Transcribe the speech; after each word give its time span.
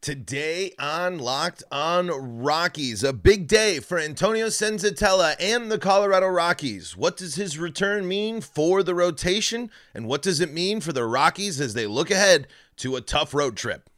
Today 0.00 0.74
on 0.78 1.18
Locked 1.18 1.64
on 1.72 2.06
Rockies, 2.40 3.02
a 3.02 3.12
big 3.12 3.48
day 3.48 3.80
for 3.80 3.98
Antonio 3.98 4.46
Senzatela 4.46 5.34
and 5.40 5.72
the 5.72 5.78
Colorado 5.78 6.28
Rockies. 6.28 6.96
What 6.96 7.16
does 7.16 7.34
his 7.34 7.58
return 7.58 8.06
mean 8.06 8.40
for 8.40 8.84
the 8.84 8.94
rotation? 8.94 9.72
And 9.92 10.06
what 10.06 10.22
does 10.22 10.40
it 10.40 10.52
mean 10.52 10.80
for 10.80 10.92
the 10.92 11.04
Rockies 11.04 11.60
as 11.60 11.74
they 11.74 11.88
look 11.88 12.12
ahead 12.12 12.46
to 12.76 12.94
a 12.94 13.00
tough 13.00 13.34
road 13.34 13.56
trip? 13.56 13.90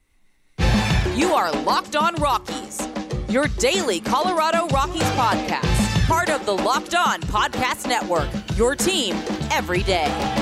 You 1.14 1.34
are 1.34 1.52
Locked 1.64 1.96
on 1.96 2.14
Rockies, 2.14 2.80
your 3.28 3.48
daily 3.58 4.00
Colorado 4.00 4.68
Rockies 4.68 5.02
podcast, 5.02 6.06
part 6.08 6.30
of 6.30 6.46
the 6.46 6.54
Locked 6.54 6.94
on 6.94 7.20
Podcast 7.20 7.86
Network, 7.86 8.30
your 8.56 8.74
team 8.74 9.16
every 9.50 9.82
day. 9.82 10.39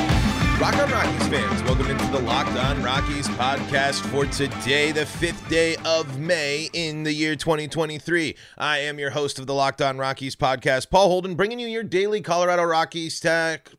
Rock 0.61 0.77
on 0.77 0.90
Rockies 0.90 1.29
fans, 1.29 1.62
welcome 1.62 1.86
into 1.88 2.04
the 2.06 2.18
Locked 2.18 2.56
on 2.56 2.82
Rockies 2.82 3.29
podcast 3.29 4.00
for 4.08 4.27
today, 4.27 4.90
the 4.90 5.07
fifth 5.07 5.48
day 5.48 5.77
of 5.84 6.18
May 6.18 6.68
in 6.72 7.04
the 7.04 7.12
year 7.12 7.36
2023. 7.36 8.35
I 8.58 8.79
am 8.79 8.99
your 8.99 9.11
host 9.11 9.39
of 9.39 9.46
the 9.46 9.54
Locked 9.54 9.80
on 9.80 9.99
Rockies 9.99 10.35
podcast, 10.35 10.90
Paul 10.90 11.11
Holden, 11.11 11.36
bringing 11.36 11.61
you 11.61 11.68
your 11.68 11.85
daily 11.85 12.21
Colorado 12.21 12.64
Rockies 12.64 13.21
talk, 13.21 13.71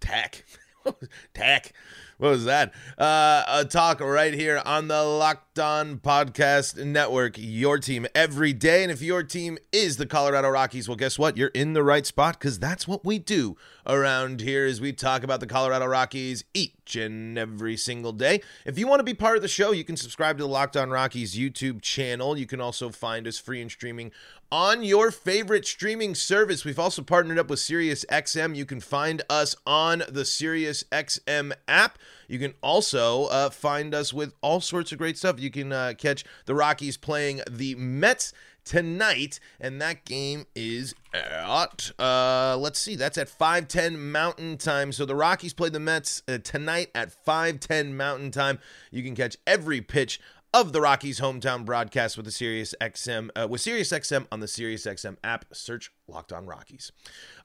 tech, 0.00 0.42
tech 1.34 1.72
what 2.18 2.30
was 2.30 2.44
that? 2.46 2.72
Uh, 2.96 3.44
a 3.46 3.64
talk 3.66 4.00
right 4.00 4.32
here 4.32 4.62
on 4.64 4.88
the 4.88 5.02
Locked 5.02 5.45
On 5.58 5.98
Podcast 5.98 6.82
Network. 6.84 7.34
Your 7.36 7.78
team 7.78 8.06
every 8.14 8.52
day. 8.52 8.82
And 8.82 8.92
if 8.92 9.02
your 9.02 9.22
team 9.22 9.58
is 9.72 9.96
the 9.96 10.06
Colorado 10.06 10.48
Rockies, 10.48 10.88
well, 10.88 10.96
guess 10.96 11.18
what? 11.18 11.36
You're 11.36 11.48
in 11.48 11.72
the 11.72 11.82
right 11.82 12.04
spot 12.04 12.38
because 12.38 12.58
that's 12.58 12.86
what 12.86 13.04
we 13.04 13.18
do 13.18 13.56
around 13.86 14.40
here 14.40 14.66
is 14.66 14.80
we 14.80 14.92
talk 14.92 15.22
about 15.22 15.40
the 15.40 15.46
Colorado 15.46 15.86
Rockies 15.86 16.44
each 16.54 16.96
and 16.96 17.38
every 17.38 17.76
single 17.76 18.12
day. 18.12 18.40
If 18.64 18.78
you 18.78 18.86
want 18.86 19.00
to 19.00 19.04
be 19.04 19.14
part 19.14 19.36
of 19.36 19.42
the 19.42 19.48
show, 19.48 19.72
you 19.72 19.84
can 19.84 19.96
subscribe 19.96 20.38
to 20.38 20.44
the 20.44 20.48
Locked 20.48 20.76
On 20.76 20.90
Rockies 20.90 21.36
YouTube 21.36 21.82
channel. 21.82 22.36
You 22.36 22.46
can 22.46 22.60
also 22.60 22.90
find 22.90 23.26
us 23.26 23.38
free 23.38 23.60
and 23.60 23.70
streaming 23.70 24.12
on 24.50 24.84
your 24.84 25.10
favorite 25.10 25.66
streaming 25.66 26.14
service. 26.14 26.64
We've 26.64 26.78
also 26.78 27.02
partnered 27.02 27.38
up 27.38 27.50
with 27.50 27.58
SiriusXM. 27.58 28.54
You 28.56 28.64
can 28.64 28.80
find 28.80 29.22
us 29.28 29.56
on 29.66 30.00
the 30.08 30.22
SiriusXM 30.22 31.52
app. 31.66 31.98
You 32.28 32.38
can 32.38 32.54
also 32.62 33.26
uh, 33.26 33.50
find 33.50 33.94
us 33.94 34.12
with 34.12 34.34
all 34.40 34.60
sorts 34.60 34.92
of 34.92 34.98
great 34.98 35.18
stuff. 35.18 35.40
You 35.40 35.50
can 35.50 35.72
uh, 35.72 35.94
catch 35.96 36.24
the 36.46 36.54
Rockies 36.54 36.96
playing 36.96 37.40
the 37.50 37.74
Mets 37.76 38.32
tonight, 38.64 39.40
and 39.60 39.80
that 39.80 40.04
game 40.04 40.44
is 40.54 40.94
at 41.14 41.92
uh, 41.98 42.56
let's 42.58 42.78
see, 42.78 42.96
that's 42.96 43.16
at 43.16 43.28
5:10 43.28 43.98
Mountain 43.98 44.58
Time. 44.58 44.92
So 44.92 45.06
the 45.06 45.14
Rockies 45.14 45.54
play 45.54 45.70
the 45.70 45.80
Mets 45.80 46.22
uh, 46.28 46.38
tonight 46.38 46.90
at 46.94 47.12
5:10 47.24 47.92
Mountain 47.92 48.32
Time. 48.32 48.58
You 48.90 49.02
can 49.02 49.14
catch 49.14 49.36
every 49.46 49.80
pitch 49.80 50.20
of 50.52 50.72
the 50.72 50.80
Rockies 50.80 51.20
hometown 51.20 51.64
broadcast 51.64 52.16
with 52.16 52.26
the 52.26 52.32
Sirius 52.32 52.74
XM 52.80 53.30
uh, 53.36 53.46
with 53.48 53.60
Sirius 53.60 53.92
XM 53.92 54.26
on 54.30 54.40
the 54.40 54.48
Sirius 54.48 54.84
XM 54.84 55.16
app. 55.24 55.46
Search 55.52 55.90
Locked 56.08 56.32
On 56.32 56.46
Rockies. 56.46 56.92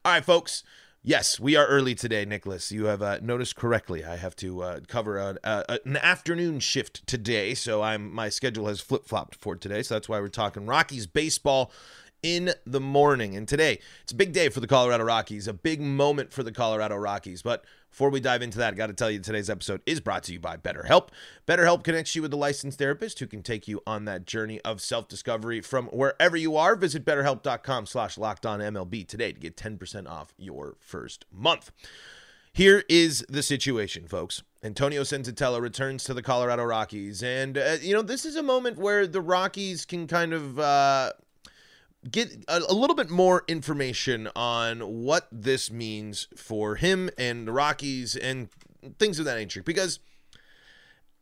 All 0.03 0.11
right, 0.11 0.25
folks. 0.25 0.63
Yes, 1.03 1.39
we 1.39 1.55
are 1.55 1.65
early 1.65 1.95
today, 1.95 2.25
Nicholas. 2.25 2.71
You 2.71 2.85
have 2.85 3.01
uh, 3.01 3.17
noticed 3.23 3.55
correctly. 3.55 4.05
I 4.05 4.17
have 4.17 4.35
to 4.35 4.61
uh, 4.61 4.79
cover 4.87 5.17
a, 5.17 5.37
a, 5.43 5.79
an 5.83 5.97
afternoon 5.97 6.59
shift 6.59 7.07
today, 7.07 7.55
so 7.55 7.81
I'm 7.81 8.13
my 8.13 8.29
schedule 8.29 8.67
has 8.67 8.81
flip 8.81 9.07
flopped 9.07 9.33
for 9.33 9.55
today. 9.55 9.81
So 9.81 9.95
that's 9.95 10.07
why 10.07 10.19
we're 10.19 10.27
talking 10.27 10.67
Rockies 10.67 11.07
baseball 11.07 11.71
in 12.23 12.53
the 12.65 12.79
morning. 12.79 13.35
And 13.35 13.47
today, 13.47 13.79
it's 14.03 14.11
a 14.11 14.15
big 14.15 14.33
day 14.33 14.49
for 14.49 14.59
the 14.59 14.67
Colorado 14.67 15.03
Rockies, 15.03 15.47
a 15.47 15.53
big 15.53 15.81
moment 15.81 16.31
for 16.31 16.43
the 16.43 16.51
Colorado 16.51 16.95
Rockies. 16.95 17.41
But 17.41 17.65
before 17.89 18.09
we 18.09 18.19
dive 18.19 18.41
into 18.41 18.57
that, 18.59 18.73
I 18.73 18.77
got 18.77 18.87
to 18.87 18.93
tell 18.93 19.11
you 19.11 19.19
today's 19.19 19.49
episode 19.49 19.81
is 19.85 19.99
brought 19.99 20.23
to 20.23 20.33
you 20.33 20.39
by 20.39 20.57
BetterHelp. 20.57 21.09
BetterHelp 21.47 21.83
connects 21.83 22.15
you 22.15 22.21
with 22.21 22.33
a 22.33 22.37
licensed 22.37 22.77
therapist 22.77 23.19
who 23.19 23.27
can 23.27 23.43
take 23.43 23.67
you 23.67 23.81
on 23.85 24.05
that 24.05 24.25
journey 24.25 24.61
of 24.61 24.81
self-discovery 24.81 25.61
from 25.61 25.87
wherever 25.87 26.37
you 26.37 26.55
are. 26.55 26.75
Visit 26.75 27.05
betterhelp.com 27.05 27.85
slash 27.85 28.15
MLB 28.17 29.07
today 29.07 29.31
to 29.33 29.39
get 29.39 29.57
10% 29.57 30.07
off 30.07 30.33
your 30.37 30.75
first 30.79 31.25
month. 31.31 31.71
Here 32.53 32.83
is 32.89 33.25
the 33.29 33.43
situation, 33.43 34.07
folks. 34.07 34.43
Antonio 34.61 35.03
Senzatela 35.03 35.61
returns 35.61 36.03
to 36.03 36.13
the 36.13 36.21
Colorado 36.21 36.63
Rockies. 36.63 37.23
And, 37.23 37.57
uh, 37.57 37.77
you 37.81 37.93
know, 37.93 38.01
this 38.01 38.25
is 38.25 38.35
a 38.35 38.43
moment 38.43 38.77
where 38.77 39.07
the 39.07 39.21
Rockies 39.21 39.85
can 39.85 40.05
kind 40.05 40.33
of 40.33 40.59
uh, 40.59 41.13
get 42.09 42.43
a, 42.47 42.59
a, 42.69 42.73
little 42.73 42.95
bit 42.95 43.09
more 43.09 43.43
information 43.47 44.29
on 44.35 44.79
what 44.79 45.27
this 45.31 45.69
means 45.69 46.27
for 46.35 46.75
him 46.75 47.09
and 47.17 47.47
the 47.47 47.51
Rockies 47.51 48.15
and 48.15 48.49
things 48.97 49.19
of 49.19 49.25
that 49.25 49.37
nature. 49.37 49.61
Because 49.61 49.99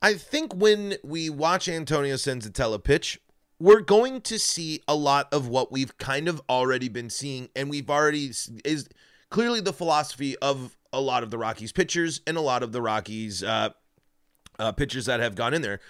I 0.01 0.13
think 0.13 0.55
when 0.55 0.95
we 1.03 1.29
watch 1.29 1.67
Antonio 1.67 2.15
Senzatela 2.15 2.81
pitch, 2.81 3.19
we're 3.59 3.81
going 3.81 4.21
to 4.21 4.39
see 4.39 4.81
a 4.87 4.95
lot 4.95 5.27
of 5.33 5.47
what 5.49 5.71
we've 5.71 5.97
kind 5.97 6.29
of 6.29 6.41
already 6.49 6.87
been 6.87 7.09
seeing, 7.09 7.49
and 7.55 7.69
we've 7.69 7.89
already 7.89 8.31
is 8.63 8.87
clearly 9.29 9.59
the 9.59 9.73
philosophy 9.73 10.37
of 10.37 10.77
a 10.93 11.01
lot 11.01 11.23
of 11.23 11.29
the 11.29 11.37
Rockies 11.37 11.73
pitchers 11.73 12.21
and 12.25 12.37
a 12.37 12.41
lot 12.41 12.63
of 12.63 12.71
the 12.71 12.81
Rockies 12.81 13.43
uh, 13.43 13.69
uh, 14.57 14.71
pitchers 14.71 15.05
that 15.07 15.19
have 15.19 15.35
gone 15.35 15.53
in 15.53 15.61
there. 15.61 15.81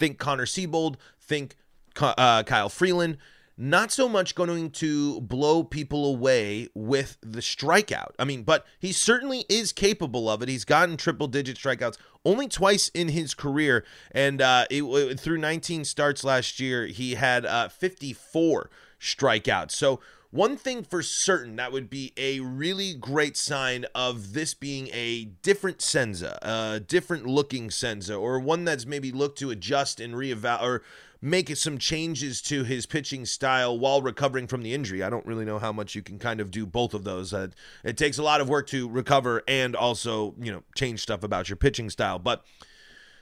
Think 0.00 0.18
Connor 0.18 0.46
Seabold, 0.46 0.96
think 1.20 1.54
uh, 2.00 2.42
Kyle 2.42 2.68
Freeland 2.68 3.18
not 3.56 3.92
so 3.92 4.08
much 4.08 4.34
going 4.34 4.70
to 4.70 5.20
blow 5.20 5.62
people 5.62 6.06
away 6.06 6.68
with 6.74 7.18
the 7.20 7.40
strikeout. 7.40 8.12
I 8.18 8.24
mean, 8.24 8.42
but 8.42 8.66
he 8.78 8.92
certainly 8.92 9.44
is 9.48 9.72
capable 9.72 10.28
of 10.28 10.42
it. 10.42 10.48
He's 10.48 10.64
gotten 10.64 10.96
triple 10.96 11.26
digit 11.26 11.58
strikeouts 11.58 11.98
only 12.24 12.48
twice 12.48 12.88
in 12.88 13.08
his 13.08 13.34
career. 13.34 13.84
And 14.10 14.40
uh, 14.40 14.66
it, 14.70 15.20
through 15.20 15.38
19 15.38 15.84
starts 15.84 16.24
last 16.24 16.60
year, 16.60 16.86
he 16.86 17.14
had 17.14 17.44
uh, 17.44 17.68
54 17.68 18.70
strikeouts. 19.00 19.72
So, 19.72 20.00
one 20.30 20.56
thing 20.56 20.82
for 20.82 21.02
certain 21.02 21.56
that 21.56 21.72
would 21.72 21.90
be 21.90 22.14
a 22.16 22.40
really 22.40 22.94
great 22.94 23.36
sign 23.36 23.84
of 23.94 24.32
this 24.32 24.54
being 24.54 24.88
a 24.90 25.26
different 25.42 25.82
Senza, 25.82 26.38
a 26.40 26.80
different 26.80 27.26
looking 27.26 27.70
Senza, 27.70 28.14
or 28.14 28.40
one 28.40 28.64
that's 28.64 28.86
maybe 28.86 29.12
looked 29.12 29.38
to 29.40 29.50
adjust 29.50 30.00
and 30.00 30.14
reevaluate 30.14 30.62
or 30.62 30.82
make 31.24 31.56
some 31.56 31.78
changes 31.78 32.42
to 32.42 32.64
his 32.64 32.84
pitching 32.84 33.24
style 33.24 33.78
while 33.78 34.02
recovering 34.02 34.48
from 34.48 34.62
the 34.62 34.74
injury. 34.74 35.04
I 35.04 35.08
don't 35.08 35.24
really 35.24 35.44
know 35.44 35.60
how 35.60 35.72
much 35.72 35.94
you 35.94 36.02
can 36.02 36.18
kind 36.18 36.40
of 36.40 36.50
do 36.50 36.66
both 36.66 36.92
of 36.92 37.04
those. 37.04 37.32
Uh, 37.32 37.48
it 37.84 37.96
takes 37.96 38.18
a 38.18 38.24
lot 38.24 38.40
of 38.40 38.48
work 38.48 38.66
to 38.68 38.88
recover 38.88 39.42
and 39.46 39.76
also, 39.76 40.34
you 40.38 40.50
know, 40.50 40.64
change 40.74 41.00
stuff 41.00 41.22
about 41.22 41.48
your 41.48 41.56
pitching 41.56 41.88
style. 41.90 42.18
But 42.18 42.44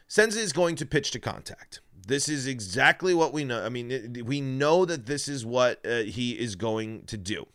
Senza 0.09 0.41
is 0.41 0.55
going 0.55 0.77
to 0.77 0.87
pitch 0.87 1.11
to 1.11 1.19
contact. 1.19 1.81
This 2.07 2.27
is 2.27 2.47
exactly 2.47 3.13
what 3.13 3.35
we 3.35 3.45
know. 3.45 3.63
I 3.63 3.69
mean, 3.69 4.25
we 4.25 4.41
know 4.41 4.87
that 4.87 5.05
this 5.05 5.29
is 5.29 5.45
what 5.45 5.85
uh, 5.87 5.99
he 5.99 6.33
is 6.33 6.57
going 6.57 7.03
to 7.05 7.19
do. 7.19 7.47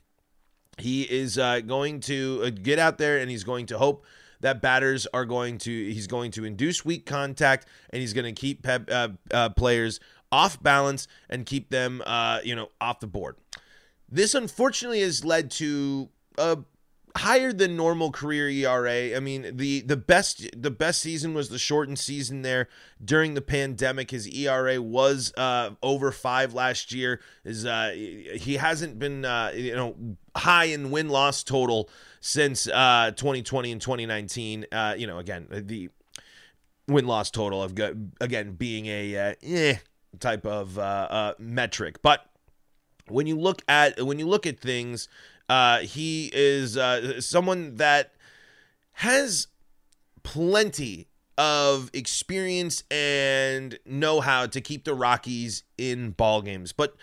He 0.78 1.04
is 1.04 1.40
uh, 1.40 1.62
going 1.62 2.02
to 2.02 2.44
uh, 2.46 2.50
get 2.52 2.78
out 2.78 3.00
there 3.00 3.18
and 3.18 3.32
he's 3.32 3.44
going 3.44 3.66
to 3.68 3.80
hope 3.80 4.06
that 4.42 4.62
batters 4.62 5.08
are 5.14 5.26
going 5.26 5.58
to 5.58 5.72
he's 5.72 6.08
going 6.08 6.30
to 6.32 6.46
induce 6.46 6.86
weak 6.86 7.06
contact 7.06 7.68
and 7.90 8.02
he's 8.02 8.14
going 8.14 8.26
to 8.26 8.40
keep 8.40 8.64
pep, 8.64 8.88
uh, 8.92 9.10
uh, 9.32 9.50
players 9.50 10.00
off 10.32 10.62
balance 10.62 11.08
and 11.30 11.46
keep 11.46 11.70
them, 11.70 12.02
uh, 12.06 12.40
you 12.44 12.56
know, 12.56 12.70
off 12.82 13.00
the 13.00 13.08
board. 13.08 13.36
This 14.10 14.36
unfortunately 14.36 15.02
has 15.02 15.26
led 15.26 15.52
to 15.52 16.10
a 16.38 16.60
higher 17.16 17.54
than 17.54 17.78
normal 17.78 18.12
career 18.12 18.50
ERA. 18.50 19.16
I 19.16 19.20
mean, 19.20 19.56
the 19.56 19.82
the 19.82 19.98
best 19.98 20.48
the 20.56 20.72
best 20.72 21.02
season 21.02 21.34
was 21.34 21.50
the 21.50 21.58
shortened 21.58 22.00
season 22.00 22.42
there 22.42 22.68
during 23.04 23.34
the 23.34 23.42
pandemic. 23.42 24.12
His 24.12 24.28
ERA 24.28 24.82
was 24.82 25.34
uh, 25.38 25.72
over 25.82 26.12
five 26.12 26.54
last 26.54 26.92
year. 26.92 27.22
Is 27.44 27.66
uh, 27.66 27.92
he 27.94 28.56
hasn't 28.56 29.00
been 29.00 29.26
uh, 29.26 29.52
you 29.56 29.76
know 29.76 29.96
high 30.36 30.66
in 30.66 30.92
win 30.92 31.10
loss 31.10 31.44
total 31.44 31.90
since 32.20 32.68
uh, 32.68 33.12
2020 33.16 33.72
and 33.72 33.82
2019. 33.82 34.66
Uh, 34.72 34.96
you 34.98 35.08
know, 35.08 35.20
again 35.20 35.48
the 35.50 35.90
win 36.88 37.08
loss 37.08 37.32
total 37.32 37.64
of 37.64 37.78
again 38.22 38.52
being 38.54 38.86
a 38.88 39.18
uh, 39.18 39.34
eh 39.42 39.78
type 40.20 40.46
of 40.46 40.78
uh, 40.78 41.08
uh, 41.10 41.34
metric. 41.40 42.02
But 42.02 42.26
when 43.08 43.28
you 43.28 43.38
look 43.38 43.62
at 43.68 44.02
when 44.02 44.20
you 44.20 44.28
look 44.28 44.46
at 44.46 44.60
things, 44.60 45.08
uh, 45.50 45.80
he 45.80 46.32
is 46.34 46.78
uh, 46.78 47.22
someone 47.22 47.76
that 47.76 48.14
has 48.94 49.48
plenty 50.24 51.08
of 51.38 51.90
experience 51.94 52.84
and 52.90 53.78
know-how 53.86 54.48
to 54.48 54.62
keep 54.62 54.86
the 54.86 54.94
Rockies 54.94 55.64
in 55.78 56.12
ball 56.12 56.42
games. 56.42 56.72
But 56.72 56.96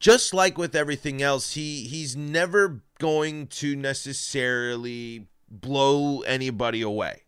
just 0.00 0.32
like 0.32 0.58
with 0.58 0.74
everything 0.74 1.22
else, 1.22 1.52
he 1.52 1.84
he's 1.84 2.16
never 2.16 2.82
going 2.98 3.46
to 3.48 3.76
necessarily 3.76 5.28
blow 5.50 6.20
anybody 6.22 6.82
away. 6.82 7.23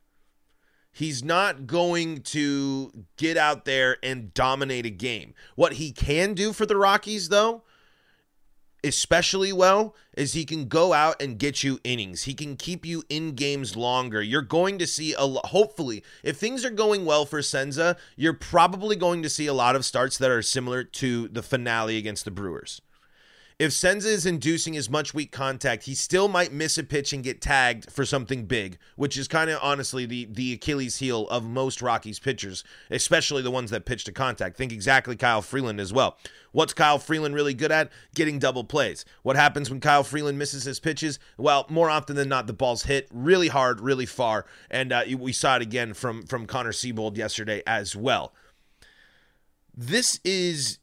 He's 0.97 1.23
not 1.23 1.67
going 1.67 2.23
to 2.23 2.91
get 3.19 3.37
out 3.37 3.67
there 3.67 3.99
and 4.03 4.33
dominate 4.33 4.87
a 4.87 4.91
game. 4.91 5.35
What 5.55 5.75
he 5.75 5.93
can 5.93 6.33
do 6.33 6.55
for 6.55 6.65
the 6.65 6.79
Rockies, 6.79 7.29
though, 7.29 7.65
especially 8.83 9.53
well 9.53 9.95
is 10.17 10.33
he 10.33 10.47
can 10.47 10.69
go 10.69 10.95
out 10.95 11.21
and 11.21 11.39
get 11.39 11.63
you 11.63 11.81
innings. 11.85 12.23
He 12.23 12.33
can 12.33 12.57
keep 12.57 12.87
you 12.87 13.03
in 13.11 13.33
games 13.33 13.77
longer. 13.77 14.23
You're 14.23 14.41
going 14.41 14.79
to 14.79 14.87
see 14.87 15.13
a 15.13 15.27
hopefully 15.49 16.03
if 16.23 16.39
things 16.39 16.65
are 16.65 16.71
going 16.71 17.05
well 17.05 17.27
for 17.27 17.43
Senza, 17.43 17.99
you're 18.17 18.33
probably 18.33 18.97
going 18.97 19.23
to 19.23 19.29
see 19.29 19.47
a 19.47 19.53
lot 19.53 19.77
of 19.77 19.85
starts 19.85 20.17
that 20.17 20.31
are 20.31 20.41
similar 20.41 20.83
to 20.83 21.29
the 21.29 21.43
finale 21.43 21.99
against 21.99 22.25
the 22.25 22.31
Brewers. 22.31 22.81
If 23.59 23.73
Senza 23.73 24.11
is 24.11 24.27
inducing 24.27 24.77
as 24.77 24.91
much 24.91 25.15
weak 25.15 25.33
contact, 25.33 25.85
he 25.85 25.95
still 25.95 26.29
might 26.29 26.53
miss 26.53 26.77
a 26.77 26.83
pitch 26.83 27.15
and 27.15 27.25
get 27.25 27.41
tagged 27.41 27.91
for 27.91 28.05
something 28.05 28.45
big, 28.45 28.77
which 28.97 29.17
is 29.17 29.29
kind 29.29 29.49
of 29.49 29.59
honestly 29.63 30.05
the 30.05 30.27
the 30.27 30.53
Achilles 30.53 30.99
heel 30.99 31.27
of 31.29 31.43
most 31.43 31.81
Rockies 31.81 32.19
pitchers, 32.19 32.65
especially 32.91 33.41
the 33.41 33.51
ones 33.51 33.71
that 33.71 33.87
pitch 33.87 34.05
to 34.05 34.13
contact. 34.13 34.59
Think 34.59 34.73
exactly 34.73 35.17
Kyle 35.17 35.41
Freeland 35.41 35.81
as 35.81 35.91
well. 35.91 36.19
What's 36.53 36.75
Kyle 36.75 36.99
Freeland 36.99 37.35
really 37.35 37.55
good 37.55 37.73
at? 37.73 37.91
Getting 38.15 38.39
double 38.39 38.65
plays. 38.65 39.07
What 39.23 39.37
happens 39.37 39.71
when 39.71 39.81
Kyle 39.81 40.05
Freeland 40.05 40.39
misses 40.39 40.65
his 40.65 40.79
pitches? 40.79 41.19
Well, 41.39 41.65
more 41.71 41.89
often 41.89 42.15
than 42.15 42.29
not, 42.29 42.47
the 42.47 42.53
ball's 42.53 42.83
hit 42.83 43.09
really 43.11 43.49
hard, 43.49 43.81
really 43.81 44.07
far, 44.07 44.45
and 44.71 44.93
uh, 44.93 45.05
we 45.19 45.33
saw 45.33 45.57
it 45.57 45.63
again 45.63 45.95
from 45.95 46.27
from 46.27 46.45
Connor 46.45 46.73
Seabold 46.73 47.17
yesterday 47.17 47.63
as 47.67 47.97
well. 47.97 48.35
This 49.75 50.21
is 50.25 50.79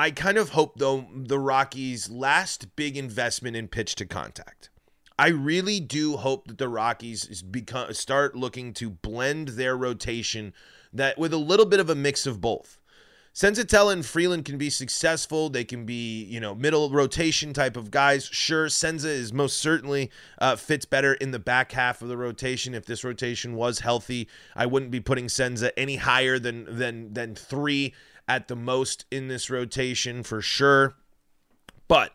I 0.00 0.12
kind 0.12 0.38
of 0.38 0.48
hope, 0.48 0.78
though, 0.78 1.08
the 1.14 1.38
Rockies' 1.38 2.08
last 2.08 2.74
big 2.74 2.96
investment 2.96 3.54
in 3.54 3.68
pitch 3.68 3.96
to 3.96 4.06
contact. 4.06 4.70
I 5.18 5.28
really 5.28 5.78
do 5.78 6.16
hope 6.16 6.48
that 6.48 6.56
the 6.56 6.70
Rockies 6.70 7.42
become 7.42 7.92
start 7.92 8.34
looking 8.34 8.72
to 8.74 8.88
blend 8.88 9.48
their 9.48 9.76
rotation 9.76 10.54
that 10.90 11.18
with 11.18 11.34
a 11.34 11.36
little 11.36 11.66
bit 11.66 11.80
of 11.80 11.90
a 11.90 11.94
mix 11.94 12.24
of 12.24 12.40
both. 12.40 12.78
Senzatela 13.34 13.92
and 13.92 14.04
Freeland 14.04 14.46
can 14.46 14.56
be 14.56 14.70
successful. 14.70 15.50
They 15.50 15.64
can 15.64 15.84
be, 15.84 16.24
you 16.24 16.40
know, 16.40 16.54
middle 16.54 16.88
rotation 16.90 17.52
type 17.52 17.76
of 17.76 17.90
guys. 17.90 18.24
Sure, 18.24 18.70
Senza 18.70 19.10
is 19.10 19.34
most 19.34 19.58
certainly 19.58 20.10
uh, 20.38 20.56
fits 20.56 20.86
better 20.86 21.12
in 21.12 21.30
the 21.30 21.38
back 21.38 21.72
half 21.72 22.00
of 22.00 22.08
the 22.08 22.16
rotation. 22.16 22.74
If 22.74 22.86
this 22.86 23.04
rotation 23.04 23.54
was 23.54 23.80
healthy, 23.80 24.28
I 24.56 24.64
wouldn't 24.64 24.90
be 24.90 25.00
putting 25.00 25.28
Senza 25.28 25.78
any 25.78 25.96
higher 25.96 26.38
than 26.38 26.78
than 26.78 27.12
than 27.12 27.34
three 27.34 27.92
at 28.30 28.46
the 28.46 28.54
most 28.54 29.06
in 29.10 29.26
this 29.26 29.50
rotation 29.50 30.22
for 30.22 30.40
sure. 30.40 30.94
But 31.88 32.12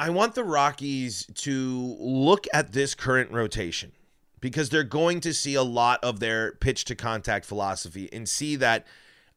I 0.00 0.10
want 0.10 0.34
the 0.34 0.42
Rockies 0.42 1.26
to 1.34 1.96
look 2.00 2.48
at 2.52 2.72
this 2.72 2.96
current 2.96 3.30
rotation 3.30 3.92
because 4.40 4.68
they're 4.68 4.82
going 4.82 5.20
to 5.20 5.32
see 5.32 5.54
a 5.54 5.62
lot 5.62 6.02
of 6.02 6.18
their 6.18 6.54
pitch 6.54 6.84
to 6.86 6.96
contact 6.96 7.46
philosophy 7.46 8.08
and 8.12 8.28
see 8.28 8.56
that 8.56 8.84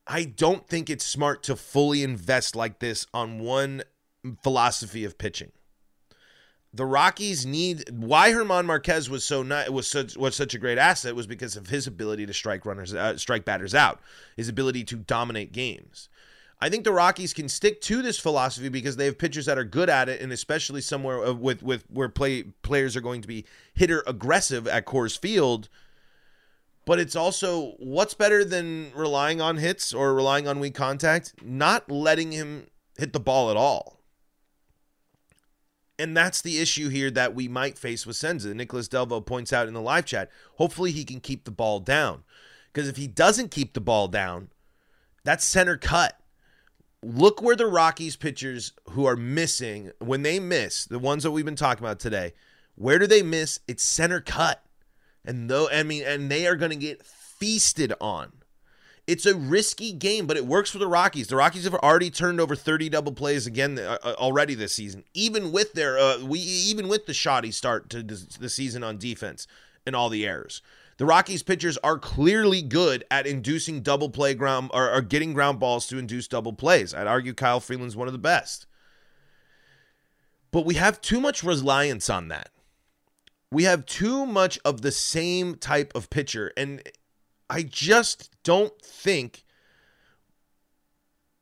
I 0.08 0.24
don't 0.24 0.68
think 0.68 0.90
it's 0.90 1.06
smart 1.06 1.44
to 1.44 1.56
fully 1.56 2.02
invest 2.02 2.56
like 2.56 2.80
this 2.80 3.06
on 3.14 3.38
one 3.38 3.84
philosophy 4.42 5.06
of 5.06 5.20
pitching 5.20 5.52
the 6.74 6.86
Rockies 6.86 7.46
need 7.46 7.90
why 7.92 8.32
German 8.32 8.66
Marquez 8.66 9.10
was 9.10 9.24
so 9.24 9.44
not 9.44 9.70
was 9.72 9.90
such 9.90 10.16
was 10.16 10.36
such 10.36 10.54
a 10.54 10.60
great 10.60 10.78
asset 10.78 11.16
was 11.16 11.28
because 11.28 11.58
of 11.58 11.68
his 11.68 11.86
ability 11.86 12.26
to 12.26 12.34
strike 12.34 12.66
runners 12.66 12.94
uh, 12.94 13.18
strike 13.18 13.44
batters 13.44 13.76
out, 13.76 14.00
his 14.38 14.48
ability 14.48 14.84
to 14.86 14.96
dominate 14.96 15.52
games. 15.52 16.08
I 16.64 16.70
think 16.70 16.84
the 16.84 16.94
Rockies 16.94 17.34
can 17.34 17.50
stick 17.50 17.82
to 17.82 18.04
this 18.04 18.20
philosophy 18.20 18.70
because 18.70 18.96
they 18.96 19.06
have 19.06 19.18
pitchers 19.18 19.48
that 19.48 19.58
are 19.58 19.64
good 19.64 19.90
at 19.90 20.08
it, 20.10 20.22
and 20.22 20.32
especially 20.32 20.82
somewhere 20.82 21.34
with 21.34 21.62
with 21.62 21.84
where 21.90 22.10
play 22.10 22.44
players 22.44 22.96
are 22.96 23.02
going 23.02 23.22
to 23.22 23.28
be 23.28 23.46
hitter 23.74 24.04
aggressive 24.08 24.68
at 24.68 24.86
Coors 24.86 25.18
Field. 25.18 25.68
But 26.86 27.00
it's 27.00 27.16
also 27.16 27.74
what's 27.80 28.14
better 28.14 28.46
than 28.46 28.92
relying 28.96 29.42
on 29.42 29.58
hits 29.58 29.94
or 29.94 30.14
relying 30.14 30.48
on 30.48 30.60
weak 30.60 30.74
contact? 30.74 31.34
Not 31.44 31.92
letting 31.92 32.32
him 32.32 32.68
hit 32.98 33.14
the 33.14 33.20
ball 33.20 33.52
at 33.52 33.58
all. 33.58 34.01
And 36.02 36.18
that's 36.18 36.42
the 36.42 36.60
issue 36.60 36.90
here 36.90 37.12
that 37.12 37.36
we 37.36 37.48
might 37.48 37.78
face 37.78 38.08
with 38.08 38.16
Senza. 38.16 38.54
Nicholas 38.56 38.88
Delvo 38.88 39.24
points 39.24 39.54
out 39.54 39.68
in 39.68 39.76
the 39.76 39.82
live 39.82 40.06
chat. 40.06 40.32
Hopefully, 40.56 40.92
he 40.92 41.06
can 41.06 41.20
keep 41.20 41.44
the 41.44 41.52
ball 41.52 41.80
down. 41.80 42.24
Because 42.74 42.88
if 42.90 42.98
he 42.98 43.06
doesn't 43.06 43.52
keep 43.52 43.74
the 43.74 43.82
ball 43.82 44.08
down, 44.08 44.50
that's 45.24 45.46
center 45.46 45.78
cut. 45.78 46.18
Look 47.04 47.42
where 47.42 47.56
the 47.56 47.68
Rockies 47.68 48.16
pitchers 48.16 48.74
who 48.90 49.06
are 49.06 49.16
missing, 49.16 49.92
when 50.00 50.24
they 50.24 50.40
miss, 50.40 50.86
the 50.86 51.00
ones 51.00 51.22
that 51.24 51.32
we've 51.32 51.46
been 51.46 51.56
talking 51.56 51.84
about 51.84 52.00
today, 52.00 52.34
where 52.76 52.98
do 52.98 53.06
they 53.06 53.22
miss? 53.22 53.60
It's 53.68 53.84
center 53.84 54.22
cut. 54.22 54.64
And 55.24 55.50
though, 55.50 55.70
I 55.70 55.84
mean, 55.84 56.04
and 56.04 56.32
they 56.32 56.48
are 56.48 56.56
going 56.56 56.72
to 56.72 56.78
get 56.78 57.06
feasted 57.06 57.94
on. 58.02 58.32
It's 59.08 59.26
a 59.26 59.36
risky 59.36 59.92
game, 59.92 60.28
but 60.28 60.38
it 60.38 60.46
works 60.46 60.70
for 60.70 60.78
the 60.78 60.88
Rockies. 60.88 61.28
The 61.28 61.36
Rockies 61.36 61.64
have 61.64 61.74
already 61.74 62.10
turned 62.10 62.40
over 62.40 62.56
30 62.56 62.90
double 62.90 63.12
plays 63.12 63.48
again 63.48 63.80
uh, 63.80 63.98
uh, 64.04 64.14
already 64.18 64.54
this 64.54 64.74
season, 64.74 65.04
even 65.14 65.52
with 65.52 65.74
their 65.74 65.98
uh, 65.98 66.24
we 66.24 66.40
even 66.40 66.88
with 66.88 67.08
the 67.08 67.14
shoddy 67.14 67.52
start 67.52 67.90
to 67.90 68.04
the 68.04 68.50
season 68.50 68.84
on 68.84 68.98
defense 68.98 69.48
and 69.86 69.96
all 69.96 70.10
the 70.10 70.26
errors. 70.26 70.62
The 70.98 71.06
Rockies 71.06 71.42
pitchers 71.42 71.80
are 71.80 71.98
clearly 71.98 72.62
good 72.62 73.04
at 73.10 73.26
inducing 73.26 73.82
double 73.82 74.10
play 74.10 74.36
ground 74.36 74.70
or, 74.72 74.92
or 74.94 75.02
getting 75.02 75.34
ground 75.34 75.60
balls 75.60 75.88
to 75.88 75.98
induce 75.98 76.28
double 76.28 76.54
plays. 76.54 76.94
I'd 76.94 77.08
argue 77.08 77.34
Kyle 77.34 77.60
Freeland's 77.60 77.96
one 77.96 78.08
of 78.08 78.14
the 78.14 78.20
best. 78.20 78.68
But 80.52 80.64
we 80.64 80.76
have 80.76 81.02
too 81.02 81.20
much 81.20 81.44
reliance 81.44 82.08
on 82.08 82.28
that. 82.28 82.50
We 83.52 83.64
have 83.64 83.86
too 83.88 84.26
much 84.28 84.60
of 84.64 84.82
the 84.82 84.92
same 84.92 85.56
type 85.56 85.92
of 85.96 86.10
pitcher. 86.12 86.52
And 86.56 86.84
I 87.52 87.64
just 87.64 88.32
don't 88.44 88.82
think 88.82 89.44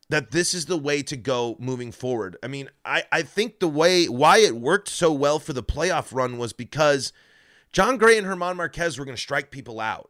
that 0.09 0.31
this 0.31 0.55
is 0.55 0.65
the 0.65 0.75
way 0.75 1.03
to 1.03 1.15
go 1.15 1.55
moving 1.59 1.91
forward. 1.91 2.35
I 2.41 2.47
mean, 2.47 2.67
I, 2.83 3.03
I 3.11 3.21
think 3.21 3.59
the 3.59 3.67
way 3.67 4.07
why 4.07 4.39
it 4.39 4.55
worked 4.55 4.89
so 4.89 5.13
well 5.13 5.37
for 5.37 5.53
the 5.53 5.61
playoff 5.61 6.11
run 6.11 6.39
was 6.39 6.51
because 6.51 7.13
Jon 7.71 7.97
Gray 7.97 8.17
and 8.17 8.25
German 8.25 8.57
Marquez 8.57 8.97
were 8.97 9.05
going 9.05 9.15
to 9.15 9.21
strike 9.21 9.51
people 9.51 9.79
out. 9.79 10.09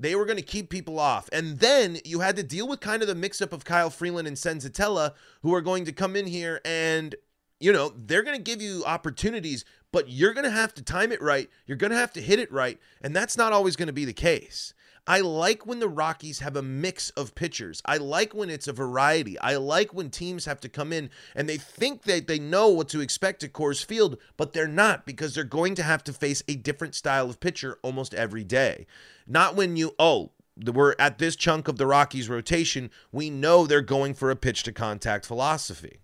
They 0.00 0.14
were 0.14 0.24
going 0.24 0.38
to 0.38 0.42
keep 0.42 0.70
people 0.70 0.98
off. 0.98 1.28
And 1.30 1.58
then 1.58 1.98
you 2.06 2.20
had 2.20 2.36
to 2.36 2.42
deal 2.42 2.66
with 2.66 2.80
kind 2.80 3.02
of 3.02 3.08
the 3.08 3.14
mix 3.14 3.42
up 3.42 3.52
of 3.52 3.66
Kyle 3.66 3.90
Freeland 3.90 4.26
and 4.26 4.38
Senzatela, 4.38 5.12
who 5.42 5.54
are 5.54 5.60
going 5.60 5.84
to 5.84 5.92
come 5.92 6.16
in 6.16 6.26
here 6.26 6.62
and, 6.64 7.14
you 7.60 7.70
know, 7.70 7.92
they're 7.94 8.22
going 8.22 8.38
to 8.38 8.42
give 8.42 8.62
you 8.62 8.82
opportunities, 8.86 9.66
but 9.92 10.08
you're 10.08 10.32
going 10.32 10.44
to 10.44 10.50
have 10.50 10.72
to 10.72 10.82
time 10.82 11.12
it 11.12 11.20
right. 11.20 11.50
You're 11.66 11.76
going 11.76 11.92
to 11.92 11.98
have 11.98 12.14
to 12.14 12.22
hit 12.22 12.38
it 12.38 12.50
right. 12.50 12.78
And 13.02 13.14
that's 13.14 13.36
not 13.36 13.52
always 13.52 13.76
going 13.76 13.88
to 13.88 13.92
be 13.92 14.06
the 14.06 14.14
case. 14.14 14.72
I 15.06 15.20
like 15.20 15.66
when 15.66 15.80
the 15.80 15.88
Rockies 15.88 16.38
have 16.38 16.56
a 16.56 16.62
mix 16.62 17.10
of 17.10 17.34
pitchers. 17.34 17.82
I 17.84 17.98
like 17.98 18.34
when 18.34 18.48
it's 18.48 18.68
a 18.68 18.72
variety. 18.72 19.38
I 19.38 19.56
like 19.56 19.92
when 19.92 20.08
teams 20.08 20.46
have 20.46 20.60
to 20.60 20.68
come 20.68 20.94
in 20.94 21.10
and 21.34 21.46
they 21.46 21.58
think 21.58 22.04
that 22.04 22.26
they 22.26 22.38
know 22.38 22.70
what 22.70 22.88
to 22.88 23.00
expect 23.00 23.44
at 23.44 23.52
Coors 23.52 23.84
Field, 23.84 24.16
but 24.38 24.54
they're 24.54 24.66
not 24.66 25.04
because 25.04 25.34
they're 25.34 25.44
going 25.44 25.74
to 25.74 25.82
have 25.82 26.02
to 26.04 26.12
face 26.14 26.42
a 26.48 26.56
different 26.56 26.94
style 26.94 27.28
of 27.28 27.38
pitcher 27.38 27.78
almost 27.82 28.14
every 28.14 28.44
day. 28.44 28.86
Not 29.26 29.56
when 29.56 29.76
you, 29.76 29.94
oh, 29.98 30.30
we're 30.64 30.94
at 30.98 31.18
this 31.18 31.36
chunk 31.36 31.68
of 31.68 31.76
the 31.76 31.86
Rockies 31.86 32.30
rotation, 32.30 32.90
we 33.12 33.28
know 33.28 33.66
they're 33.66 33.82
going 33.82 34.14
for 34.14 34.30
a 34.30 34.36
pitch 34.36 34.62
to 34.62 34.72
contact 34.72 35.26
philosophy. 35.26 35.98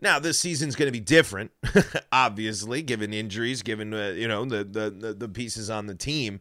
Now 0.00 0.18
this 0.18 0.38
season's 0.38 0.76
going 0.76 0.86
to 0.88 0.92
be 0.92 1.00
different, 1.00 1.50
obviously, 2.12 2.82
given 2.82 3.12
injuries, 3.12 3.62
given 3.62 3.92
uh, 3.92 4.14
you 4.16 4.28
know 4.28 4.44
the, 4.44 4.64
the 4.64 5.14
the 5.14 5.28
pieces 5.28 5.70
on 5.70 5.86
the 5.86 5.94
team, 5.94 6.40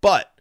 but 0.00 0.32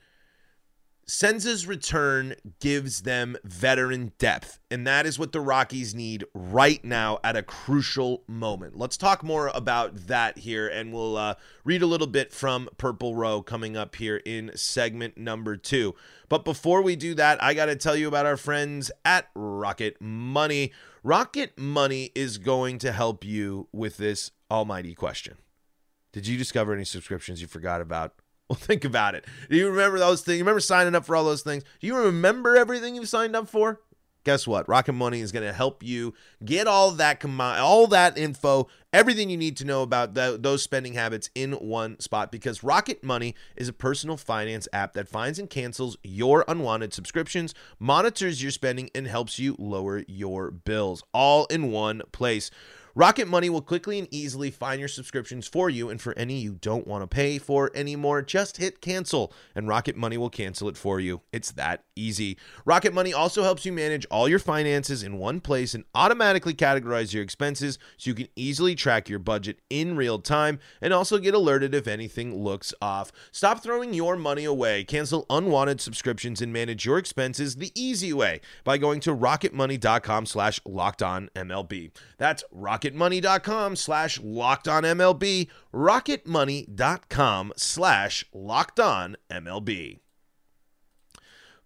Senza's 1.12 1.68
return 1.68 2.36
gives 2.62 3.02
them 3.02 3.36
veteran 3.44 4.14
depth, 4.18 4.60
and 4.72 4.88
that 4.88 5.06
is 5.06 5.20
what 5.20 5.34
the 5.34 5.42
Rockies 5.42 5.94
need 5.94 6.24
right 6.34 6.84
now 6.86 7.20
at 7.22 7.36
a 7.36 7.44
crucial 7.44 8.24
moment. 8.30 8.78
Let's 8.78 8.96
talk 8.96 9.22
more 9.22 9.52
about 9.54 10.08
that 10.08 10.38
here, 10.38 10.70
and 10.70 10.94
we'll 10.94 11.18
uh, 11.18 11.36
read 11.66 11.82
a 11.82 11.86
little 11.86 12.08
bit 12.08 12.32
from 12.32 12.70
Purple 12.78 13.14
Row 13.14 13.42
coming 13.42 13.76
up 13.76 13.96
here 13.98 14.22
in 14.26 14.52
segment 14.56 15.18
number 15.18 15.58
two. 15.58 15.96
But 16.30 16.46
before 16.46 16.82
we 16.82 16.96
do 16.96 17.14
that, 17.16 17.44
I 17.44 17.56
got 17.56 17.66
to 17.66 17.76
tell 17.76 17.98
you 17.98 18.08
about 18.08 18.26
our 18.26 18.38
friends 18.38 18.90
at 19.04 19.28
Rocket 19.36 20.00
Money. 20.00 20.72
Rocket 21.04 21.58
Money 21.58 22.12
is 22.14 22.38
going 22.38 22.78
to 22.80 22.92
help 22.92 23.26
you 23.26 23.68
with 23.72 23.98
this 23.98 24.30
almighty 24.52 24.94
question. 24.94 25.38
Did 26.12 26.28
you 26.28 26.38
discover 26.38 26.74
any 26.74 26.86
subscriptions 26.86 27.42
you 27.42 27.48
forgot 27.48 27.82
about? 27.82 28.14
Well, 28.52 28.58
think 28.58 28.84
about 28.84 29.16
it. 29.16 29.24
Do 29.50 29.56
you 29.56 29.70
remember 29.70 29.98
those 29.98 30.24
things? 30.24 30.40
You 30.40 30.44
remember 30.44 30.60
signing 30.60 30.94
up 30.94 31.06
for 31.06 31.16
all 31.16 31.24
those 31.24 31.42
things? 31.42 31.64
Do 31.80 31.88
you 31.88 31.96
remember 31.96 32.58
everything 32.58 32.96
you've 32.96 33.08
signed 33.08 33.34
up 33.34 33.48
for? 33.48 33.80
Guess 34.24 34.46
what? 34.46 34.70
Rocket 34.70 34.94
Money 34.94 35.22
is 35.22 35.32
going 35.32 35.46
to 35.46 35.54
help 35.54 35.82
you 35.82 36.14
get 36.46 36.68
all 36.68 36.92
that 36.92 37.20
com- 37.20 37.42
all 37.42 37.88
that 37.88 38.18
info, 38.18 38.68
everything 38.94 39.32
you 39.32 39.38
need 39.38 39.58
to 39.58 39.66
know 39.66 39.82
about 39.82 40.14
those 40.14 40.62
spending 40.62 40.94
habits 40.94 41.32
in 41.34 41.54
one 41.54 42.00
spot 42.00 42.32
because 42.32 42.64
Rocket 42.64 43.04
Money 43.04 43.34
is 43.56 43.68
a 43.68 43.74
personal 43.74 44.18
finance 44.18 44.68
app 44.72 44.94
that 44.94 45.08
finds 45.08 45.40
and 45.40 45.50
cancels 45.50 45.98
your 46.04 46.46
unwanted 46.48 46.94
subscriptions, 46.94 47.56
monitors 47.80 48.44
your 48.44 48.52
spending 48.52 48.92
and 48.94 49.08
helps 49.08 49.40
you 49.40 49.56
lower 49.58 50.04
your 50.08 50.52
bills 50.52 51.04
all 51.14 51.46
in 51.46 51.72
one 51.72 52.04
place. 52.12 52.52
Rocket 52.94 53.28
Money 53.28 53.50
will 53.50 53.62
quickly 53.62 54.00
and 54.00 54.08
easily 54.12 54.52
find 54.52 54.80
your 54.80 54.90
subscriptions 54.90 55.48
for 55.48 55.70
you, 55.70 55.90
and 55.90 56.02
for 56.02 56.18
any 56.18 56.40
you 56.40 56.54
don't 56.54 56.86
want 56.86 57.04
to 57.04 57.08
pay 57.08 57.38
for 57.38 57.72
anymore, 57.74 58.22
just 58.22 58.58
hit 58.58 58.82
cancel, 58.82 59.32
and 59.56 59.68
Rocket 59.68 59.96
Money 59.96 60.18
will 60.18 60.30
cancel 60.30 60.68
it 60.68 60.76
for 60.76 61.00
you. 61.00 61.22
It's 61.32 61.52
that 61.52 61.86
easy. 61.96 62.38
Rocket 62.66 62.94
Money 62.94 63.14
also 63.14 63.44
helps 63.44 63.66
you 63.66 63.72
manage 63.72 64.06
all 64.12 64.28
your 64.28 64.40
finances 64.40 65.04
in 65.04 65.18
one 65.18 65.40
place 65.40 65.74
and 65.74 65.86
automatically 65.96 66.54
categorize 66.54 67.14
your 67.14 67.24
expenses 67.24 67.80
so 67.98 68.10
you 68.10 68.16
can 68.16 68.28
easily 68.36 68.76
track 68.76 69.08
your 69.08 69.20
budget 69.20 69.60
in 69.70 69.96
real 69.96 70.20
time 70.20 70.60
and 70.82 70.94
also 70.94 71.18
get 71.18 71.34
alerted 71.34 71.74
if 71.74 71.88
anything 71.88 72.44
looks 72.44 72.74
off. 72.82 73.12
Stop 73.32 73.64
throwing 73.64 73.94
your 73.94 74.16
money 74.18 74.44
away. 74.44 74.84
Cancel 74.84 75.26
unwanted 75.30 75.80
subscriptions 75.80 76.42
and 76.42 76.52
manage 76.52 76.86
your 76.86 76.98
expenses 76.98 77.56
the 77.56 77.72
easy 77.74 78.12
way 78.12 78.42
by 78.64 78.78
going 78.78 79.00
to 79.00 79.16
rocketmoney.com 79.16 80.26
slash 80.26 80.60
locked 80.66 81.02
on 81.02 81.30
MLB. 81.36 81.92
That's 82.18 82.44
rocketmoney.com 82.82 83.76
slash 83.76 84.20
locked 84.22 84.68
on 84.68 84.84
MLB, 84.84 85.48
rocketmoney.com 85.74 87.54
slash 87.56 88.26
locked 88.34 88.80
on 88.80 89.18
MLB. 89.30 90.00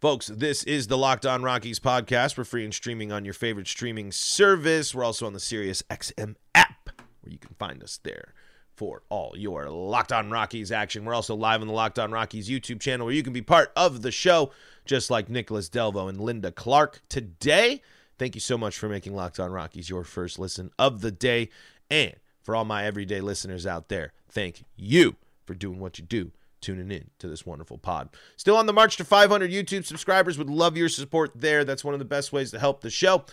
Folks, 0.02 0.28
this 0.28 0.64
is 0.64 0.88
the 0.88 0.98
Locked 0.98 1.26
On 1.26 1.42
Rockies 1.42 1.80
podcast. 1.80 2.38
We're 2.38 2.44
free 2.44 2.64
and 2.66 2.74
streaming 2.74 3.12
on 3.12 3.26
your 3.26 3.34
favorite 3.34 3.68
streaming 3.68 4.12
service. 4.12 4.94
We're 4.94 5.06
also 5.06 5.26
on 5.26 5.34
the 5.34 5.40
Sirius 5.40 5.82
XM 5.84 6.36
app, 6.54 6.90
where 7.22 7.32
you 7.32 7.40
can 7.40 7.56
find 7.58 7.82
us 7.82 8.00
there 8.04 8.34
for 8.76 9.04
all 9.10 9.34
your 9.38 9.70
Locked 9.70 10.12
On 10.12 10.30
Rockies 10.30 10.72
action. 10.72 11.06
We're 11.06 11.16
also 11.16 11.34
live 11.34 11.62
on 11.62 11.68
the 11.68 11.74
Locked 11.74 11.98
On 11.98 12.12
Rockies 12.12 12.50
YouTube 12.50 12.82
channel, 12.82 13.06
where 13.06 13.16
you 13.16 13.24
can 13.24 13.34
be 13.34 13.42
part 13.42 13.72
of 13.76 14.02
the 14.02 14.12
show, 14.12 14.52
just 14.86 15.10
like 15.10 15.30
Nicholas 15.30 15.70
Delvo 15.70 16.10
and 16.10 16.20
Linda 16.20 16.52
Clark 16.52 17.02
today. 17.10 17.82
Thank 18.18 18.36
you 18.36 18.42
so 18.42 18.58
much 18.58 18.78
for 18.78 18.88
making 18.88 19.14
Locked 19.14 19.40
On 19.40 19.52
Rockies 19.52 19.90
your 19.90 20.04
first 20.04 20.40
listen 20.40 20.72
of 20.80 21.02
the 21.02 21.12
day. 21.12 21.50
And 21.90 22.16
for 22.42 22.56
all 22.56 22.66
my 22.66 22.86
everyday 22.86 23.22
listeners 23.22 23.66
out 23.66 23.90
there, 23.90 24.14
thank 24.30 24.64
you 24.76 25.16
for 25.46 25.54
doing 25.54 25.80
what 25.80 26.00
you 26.00 26.06
do 26.06 26.32
tuning 26.62 26.92
in 26.92 27.12
to 27.20 27.28
this 27.28 27.46
wonderful 27.46 27.78
pod. 27.78 28.10
Still 28.38 28.58
on 28.58 28.66
the 28.66 28.74
march 28.74 28.98
to 28.98 29.06
500 29.06 29.52
YouTube 29.52 29.86
subscribers. 29.86 30.38
Would 30.38 30.50
love 30.50 30.76
your 30.76 30.90
support 30.90 31.32
there. 31.36 31.64
That's 31.64 31.84
one 31.84 31.94
of 31.94 32.00
the 32.00 32.06
best 32.06 32.34
ways 32.34 32.52
to 32.52 32.60
help 32.60 32.82
the 32.82 32.90
show. 32.90 33.26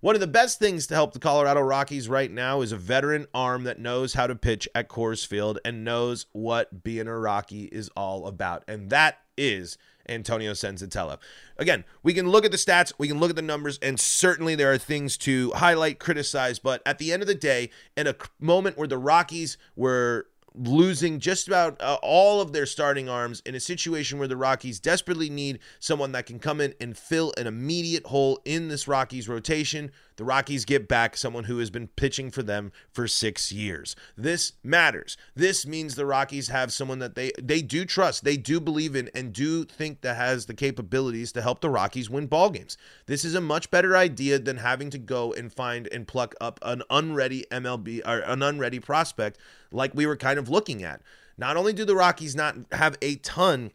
One 0.00 0.16
of 0.16 0.20
the 0.22 0.26
best 0.26 0.58
things 0.58 0.86
to 0.86 0.94
help 0.94 1.12
the 1.12 1.18
Colorado 1.18 1.60
Rockies 1.60 2.08
right 2.08 2.30
now 2.30 2.62
is 2.62 2.72
a 2.72 2.78
veteran 2.78 3.26
arm 3.34 3.64
that 3.64 3.78
knows 3.78 4.14
how 4.14 4.26
to 4.26 4.34
pitch 4.34 4.66
at 4.74 4.88
Coors 4.88 5.26
Field 5.26 5.58
and 5.62 5.84
knows 5.84 6.24
what 6.32 6.82
being 6.82 7.06
a 7.06 7.16
Rocky 7.16 7.64
is 7.64 7.90
all 7.94 8.26
about. 8.26 8.64
And 8.66 8.88
that 8.88 9.18
is 9.36 9.76
Antonio 10.10 10.52
Senzatela. 10.52 11.18
Again, 11.56 11.84
we 12.02 12.12
can 12.12 12.28
look 12.28 12.44
at 12.44 12.50
the 12.50 12.56
stats, 12.56 12.92
we 12.98 13.08
can 13.08 13.18
look 13.20 13.30
at 13.30 13.36
the 13.36 13.42
numbers, 13.42 13.78
and 13.80 13.98
certainly 13.98 14.54
there 14.54 14.72
are 14.72 14.78
things 14.78 15.16
to 15.18 15.52
highlight, 15.52 15.98
criticize. 15.98 16.58
But 16.58 16.82
at 16.84 16.98
the 16.98 17.12
end 17.12 17.22
of 17.22 17.28
the 17.28 17.34
day, 17.34 17.70
in 17.96 18.06
a 18.06 18.16
moment 18.38 18.76
where 18.76 18.88
the 18.88 18.98
Rockies 18.98 19.56
were 19.76 20.26
losing 20.54 21.20
just 21.20 21.46
about 21.46 21.80
uh, 21.80 21.98
all 22.02 22.40
of 22.40 22.52
their 22.52 22.66
starting 22.66 23.08
arms 23.08 23.40
in 23.46 23.54
a 23.54 23.60
situation 23.60 24.18
where 24.18 24.28
the 24.28 24.36
Rockies 24.36 24.80
desperately 24.80 25.30
need 25.30 25.60
someone 25.78 26.12
that 26.12 26.26
can 26.26 26.38
come 26.38 26.60
in 26.60 26.74
and 26.80 26.96
fill 26.96 27.32
an 27.38 27.46
immediate 27.46 28.06
hole 28.06 28.40
in 28.44 28.68
this 28.68 28.88
Rockies 28.88 29.28
rotation. 29.28 29.92
The 30.20 30.26
Rockies 30.26 30.66
get 30.66 30.86
back 30.86 31.16
someone 31.16 31.44
who 31.44 31.60
has 31.60 31.70
been 31.70 31.88
pitching 31.88 32.30
for 32.30 32.42
them 32.42 32.72
for 32.92 33.08
6 33.08 33.52
years. 33.52 33.96
This 34.18 34.52
matters. 34.62 35.16
This 35.34 35.66
means 35.66 35.94
the 35.94 36.04
Rockies 36.04 36.48
have 36.48 36.74
someone 36.74 36.98
that 36.98 37.14
they 37.14 37.32
they 37.42 37.62
do 37.62 37.86
trust, 37.86 38.22
they 38.22 38.36
do 38.36 38.60
believe 38.60 38.94
in 38.94 39.08
and 39.14 39.32
do 39.32 39.64
think 39.64 40.02
that 40.02 40.16
has 40.16 40.44
the 40.44 40.52
capabilities 40.52 41.32
to 41.32 41.40
help 41.40 41.62
the 41.62 41.70
Rockies 41.70 42.10
win 42.10 42.26
ball 42.26 42.50
games. 42.50 42.76
This 43.06 43.24
is 43.24 43.34
a 43.34 43.40
much 43.40 43.70
better 43.70 43.96
idea 43.96 44.38
than 44.38 44.58
having 44.58 44.90
to 44.90 44.98
go 44.98 45.32
and 45.32 45.50
find 45.50 45.88
and 45.90 46.06
pluck 46.06 46.34
up 46.38 46.58
an 46.60 46.82
unready 46.90 47.46
MLB 47.50 48.02
or 48.06 48.18
an 48.18 48.42
unready 48.42 48.78
prospect 48.78 49.38
like 49.72 49.94
we 49.94 50.04
were 50.04 50.18
kind 50.18 50.38
of 50.38 50.50
looking 50.50 50.82
at. 50.82 51.00
Not 51.38 51.56
only 51.56 51.72
do 51.72 51.86
the 51.86 51.96
Rockies 51.96 52.36
not 52.36 52.56
have 52.72 52.98
a 53.00 53.16
ton 53.16 53.72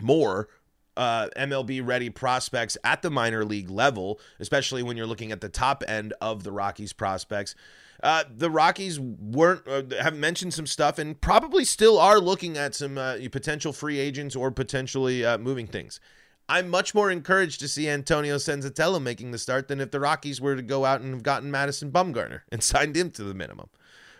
more 0.00 0.48
uh, 0.96 1.28
MLB 1.36 1.86
ready 1.86 2.10
prospects 2.10 2.76
at 2.84 3.02
the 3.02 3.10
minor 3.10 3.44
league 3.44 3.70
level, 3.70 4.20
especially 4.38 4.82
when 4.82 4.96
you're 4.96 5.06
looking 5.06 5.32
at 5.32 5.40
the 5.40 5.48
top 5.48 5.82
end 5.86 6.14
of 6.20 6.44
the 6.44 6.52
Rockies 6.52 6.92
prospects. 6.92 7.54
Uh, 8.02 8.24
the 8.34 8.50
Rockies 8.50 9.00
weren't 9.00 9.66
uh, 9.66 9.82
have 10.00 10.14
mentioned 10.16 10.52
some 10.54 10.66
stuff 10.66 10.98
and 10.98 11.20
probably 11.20 11.64
still 11.64 11.98
are 11.98 12.18
looking 12.18 12.56
at 12.56 12.74
some 12.74 12.98
uh, 12.98 13.16
potential 13.32 13.72
free 13.72 13.98
agents 13.98 14.36
or 14.36 14.50
potentially 14.50 15.24
uh, 15.24 15.38
moving 15.38 15.66
things. 15.66 16.00
I'm 16.48 16.68
much 16.68 16.94
more 16.94 17.10
encouraged 17.10 17.58
to 17.60 17.68
see 17.68 17.88
Antonio 17.88 18.36
Senzatela 18.36 19.02
making 19.02 19.32
the 19.32 19.38
start 19.38 19.66
than 19.66 19.80
if 19.80 19.90
the 19.90 19.98
Rockies 19.98 20.40
were 20.40 20.54
to 20.54 20.62
go 20.62 20.84
out 20.84 21.00
and 21.00 21.12
have 21.12 21.22
gotten 21.22 21.50
Madison 21.50 21.90
Bumgarner 21.90 22.42
and 22.52 22.62
signed 22.62 22.96
him 22.96 23.10
to 23.12 23.24
the 23.24 23.34
minimum, 23.34 23.68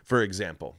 for 0.02 0.22
example. 0.22 0.76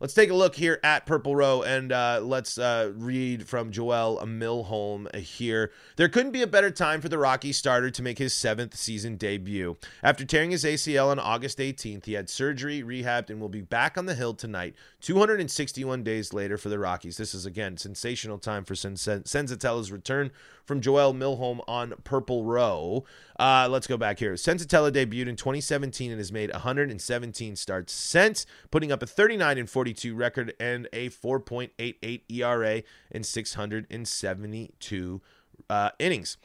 Let's 0.00 0.14
take 0.14 0.30
a 0.30 0.34
look 0.34 0.54
here 0.54 0.80
at 0.82 1.04
Purple 1.04 1.36
Row 1.36 1.60
and 1.60 1.92
uh, 1.92 2.20
let's 2.22 2.56
uh, 2.56 2.90
read 2.96 3.46
from 3.46 3.70
Joelle 3.70 4.26
Milholm 4.26 5.14
here. 5.14 5.72
There 5.96 6.08
couldn't 6.08 6.32
be 6.32 6.40
a 6.40 6.46
better 6.46 6.70
time 6.70 7.02
for 7.02 7.10
the 7.10 7.18
Rocky 7.18 7.52
starter 7.52 7.90
to 7.90 8.02
make 8.02 8.16
his 8.16 8.32
seventh 8.32 8.74
season 8.74 9.16
debut. 9.16 9.76
After 10.02 10.24
tearing 10.24 10.52
his 10.52 10.64
ACL 10.64 11.08
on 11.08 11.18
August 11.18 11.58
18th, 11.58 12.06
he 12.06 12.14
had 12.14 12.30
surgery, 12.30 12.82
rehabbed, 12.82 13.28
and 13.28 13.42
will 13.42 13.50
be 13.50 13.60
back 13.60 13.98
on 13.98 14.06
the 14.06 14.14
hill 14.14 14.32
tonight, 14.32 14.74
261 15.02 16.02
days 16.02 16.32
later 16.32 16.56
for 16.56 16.70
the 16.70 16.78
Rockies. 16.78 17.18
This 17.18 17.34
is, 17.34 17.44
again, 17.44 17.76
sensational 17.76 18.38
time 18.38 18.64
for 18.64 18.74
Sen- 18.74 18.94
Senzatela's 18.94 19.92
return 19.92 20.30
from 20.70 20.80
Joelle 20.80 21.16
Milholm 21.16 21.60
on 21.66 21.94
Purple 22.04 22.44
Row. 22.44 23.04
Uh, 23.40 23.66
let's 23.68 23.88
go 23.88 23.96
back 23.96 24.20
here. 24.20 24.34
Senzatela 24.34 24.92
debuted 24.92 25.26
in 25.26 25.34
2017 25.34 26.12
and 26.12 26.20
has 26.20 26.30
made 26.30 26.52
117 26.52 27.56
starts 27.56 27.92
since, 27.92 28.46
putting 28.70 28.92
up 28.92 29.02
a 29.02 29.06
39 29.06 29.58
and 29.58 29.68
42 29.68 30.14
record 30.14 30.54
and 30.60 30.86
a 30.92 31.08
4.88 31.08 32.22
ERA 32.28 32.84
in 33.10 33.24
672 33.24 35.20
uh, 35.68 35.90
innings. 35.98 36.36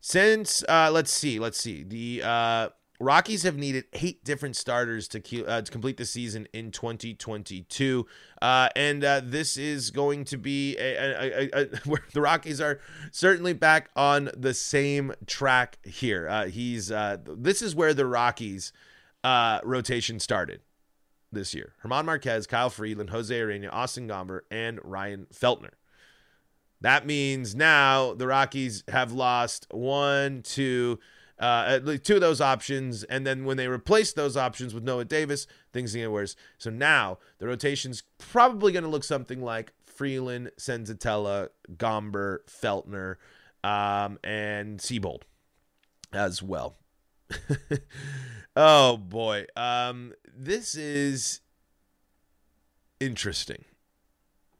Since 0.00 0.64
uh, 0.68 0.90
let's 0.92 1.12
see, 1.12 1.38
let's 1.38 1.60
see 1.60 1.84
the 1.84 2.22
uh, 2.24 2.70
Rockies 3.00 3.44
have 3.44 3.56
needed 3.56 3.84
eight 3.92 4.24
different 4.24 4.56
starters 4.56 5.06
to, 5.08 5.46
uh, 5.46 5.62
to 5.62 5.70
complete 5.70 5.96
the 5.96 6.04
season 6.04 6.48
in 6.52 6.72
2022. 6.72 8.06
Uh, 8.42 8.68
and 8.74 9.04
uh, 9.04 9.20
this 9.22 9.56
is 9.56 9.90
going 9.90 10.24
to 10.24 10.36
be 10.36 10.76
a, 10.78 10.96
a, 10.96 11.50
a, 11.52 11.66
where 11.84 12.04
the 12.12 12.20
Rockies 12.20 12.60
are 12.60 12.80
certainly 13.12 13.52
back 13.52 13.90
on 13.94 14.30
the 14.36 14.52
same 14.52 15.12
track 15.26 15.78
here. 15.84 16.28
Uh, 16.28 16.46
he's 16.46 16.90
uh, 16.90 17.18
This 17.24 17.62
is 17.62 17.74
where 17.76 17.94
the 17.94 18.06
Rockies 18.06 18.72
uh, 19.22 19.60
rotation 19.62 20.18
started 20.18 20.60
this 21.30 21.54
year. 21.54 21.74
German 21.82 22.06
Marquez, 22.06 22.46
Kyle 22.46 22.70
Freeland, 22.70 23.10
Jose 23.10 23.34
Urena, 23.34 23.72
Austin 23.72 24.08
Gomber, 24.08 24.40
and 24.50 24.80
Ryan 24.82 25.26
Feltner. 25.32 25.72
That 26.80 27.06
means 27.06 27.54
now 27.54 28.14
the 28.14 28.26
Rockies 28.26 28.84
have 28.88 29.12
lost 29.12 29.66
one, 29.70 30.42
two, 30.42 30.98
uh, 31.40 31.64
at 31.68 31.84
least 31.84 32.04
two 32.04 32.16
of 32.16 32.20
those 32.20 32.40
options. 32.40 33.04
And 33.04 33.26
then 33.26 33.44
when 33.44 33.56
they 33.56 33.68
replace 33.68 34.12
those 34.12 34.36
options 34.36 34.74
with 34.74 34.84
Noah 34.84 35.04
Davis, 35.04 35.46
things 35.72 35.94
get 35.94 36.10
worse. 36.10 36.36
So 36.58 36.70
now 36.70 37.18
the 37.38 37.46
rotation's 37.46 38.02
probably 38.18 38.72
going 38.72 38.84
to 38.84 38.90
look 38.90 39.04
something 39.04 39.42
like 39.42 39.72
Freeland, 39.84 40.50
Senzatela, 40.58 41.48
Gomber, 41.76 42.38
Feltner, 42.48 43.16
um, 43.64 44.18
and 44.22 44.78
Seabold 44.78 45.22
as 46.12 46.42
well. 46.42 46.76
oh 48.56 48.96
boy, 48.96 49.46
um, 49.56 50.12
this 50.32 50.74
is 50.74 51.40
interesting. 53.00 53.64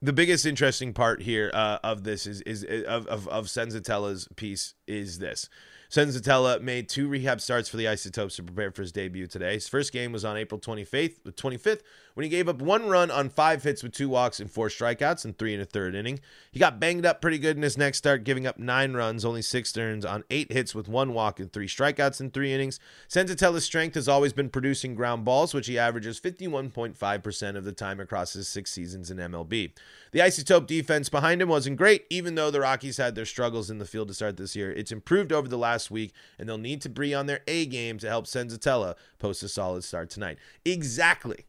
The 0.01 0.13
biggest 0.13 0.47
interesting 0.47 0.93
part 0.93 1.23
here 1.23 1.51
uh, 1.55 1.79
of 1.83 2.05
this 2.05 2.27
is 2.27 2.41
is 2.43 2.65
of 2.65 3.07
of, 3.07 3.27
of 3.29 3.47
Senzatela's 3.47 4.29
piece 4.37 4.75
is 4.87 5.19
this. 5.19 5.49
Senzatela 5.91 6.57
uh, 6.57 6.59
made 6.61 6.89
two 6.89 7.09
rehab 7.09 7.41
starts 7.41 7.69
for 7.69 7.79
the 7.79 7.89
Isotopes 7.89 8.37
to 8.37 8.43
prepare 8.43 8.71
for 8.71 8.83
his 8.83 8.93
debut 8.93 9.27
today. 9.27 9.55
His 9.55 9.69
first 9.69 9.91
game 9.91 10.13
was 10.13 10.25
on 10.25 10.37
April 10.37 10.61
25th, 10.61 11.23
25th 11.25 11.81
when 12.19 12.25
he 12.25 12.31
gave 12.31 12.49
up 12.49 12.61
one 12.61 12.89
run 12.89 13.13
on 13.13 13.29
five 13.29 13.63
hits 13.63 13.81
with 13.81 13.93
two 13.93 14.09
walks 14.09 14.41
and 14.41 14.51
four 14.51 14.67
strikeouts 14.67 15.25
and 15.25 15.39
three 15.39 15.55
in 15.55 15.61
a 15.61 15.65
third 15.65 15.95
inning. 15.95 16.19
He 16.51 16.59
got 16.59 16.81
banged 16.81 17.07
up 17.07 17.23
pretty 17.23 17.39
good 17.39 17.57
in 17.57 17.63
his 17.63 17.79
next 17.79 17.99
start, 17.99 18.25
giving 18.25 18.45
up 18.45 18.59
nine 18.59 18.93
runs, 18.95 19.25
only 19.25 19.41
six 19.41 19.73
turns 19.73 20.05
on 20.05 20.25
eight 20.29 20.51
hits 20.51 20.75
with 20.75 20.89
one 20.89 21.15
walk 21.15 21.39
and 21.39 21.53
three 21.53 21.69
strikeouts 21.69 22.21
in 22.21 22.33
three 22.33 22.53
innings. 22.53 22.81
Senzatela's 23.09 23.65
strength 23.65 23.95
has 23.95 24.09
always 24.09 24.33
been 24.33 24.49
producing 24.49 24.97
ground 24.97 25.25
balls, 25.25 25.55
which 25.55 25.69
he 25.69 25.79
averages 25.79 26.19
51.5% 26.19 27.57
of 27.57 27.65
the 27.65 27.71
time 27.71 28.01
across 28.01 28.33
his 28.33 28.49
six 28.49 28.73
seasons 28.73 29.13
in 29.13 29.19
MLB. 29.19 29.71
The 30.11 30.19
Isotope 30.19 30.67
defense 30.67 31.09
behind 31.09 31.41
him 31.41 31.49
wasn't 31.49 31.77
great, 31.77 32.05
even 32.11 32.35
though 32.35 32.51
the 32.51 32.61
Rockies 32.61 32.97
had 32.97 33.15
their 33.15 33.27
struggles 33.27 33.71
in 33.71 33.79
the 33.79 33.85
field 33.85 34.09
to 34.09 34.15
start 34.15 34.39
this 34.39 34.57
year. 34.57 34.73
It's 34.73 34.91
improved 34.91 35.33
over 35.33 35.47
the 35.47 35.57
last 35.57 35.78
week, 35.91 36.13
and 36.39 36.49
they'll 36.49 36.59
need 36.59 36.81
to 36.83 36.89
be 36.89 37.15
on 37.15 37.27
their 37.27 37.41
A 37.47 37.67
game 37.67 37.99
to 37.99 38.09
help 38.09 38.27
Senzatela 38.27 38.95
post 39.19 39.43
a 39.43 39.49
solid 39.49 39.85
start 39.85 40.11
tonight. 40.11 40.39
Exactly 40.65 41.45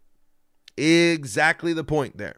Exactly 0.78 1.74
the 1.74 1.84
point 1.84 2.18
there. 2.18 2.38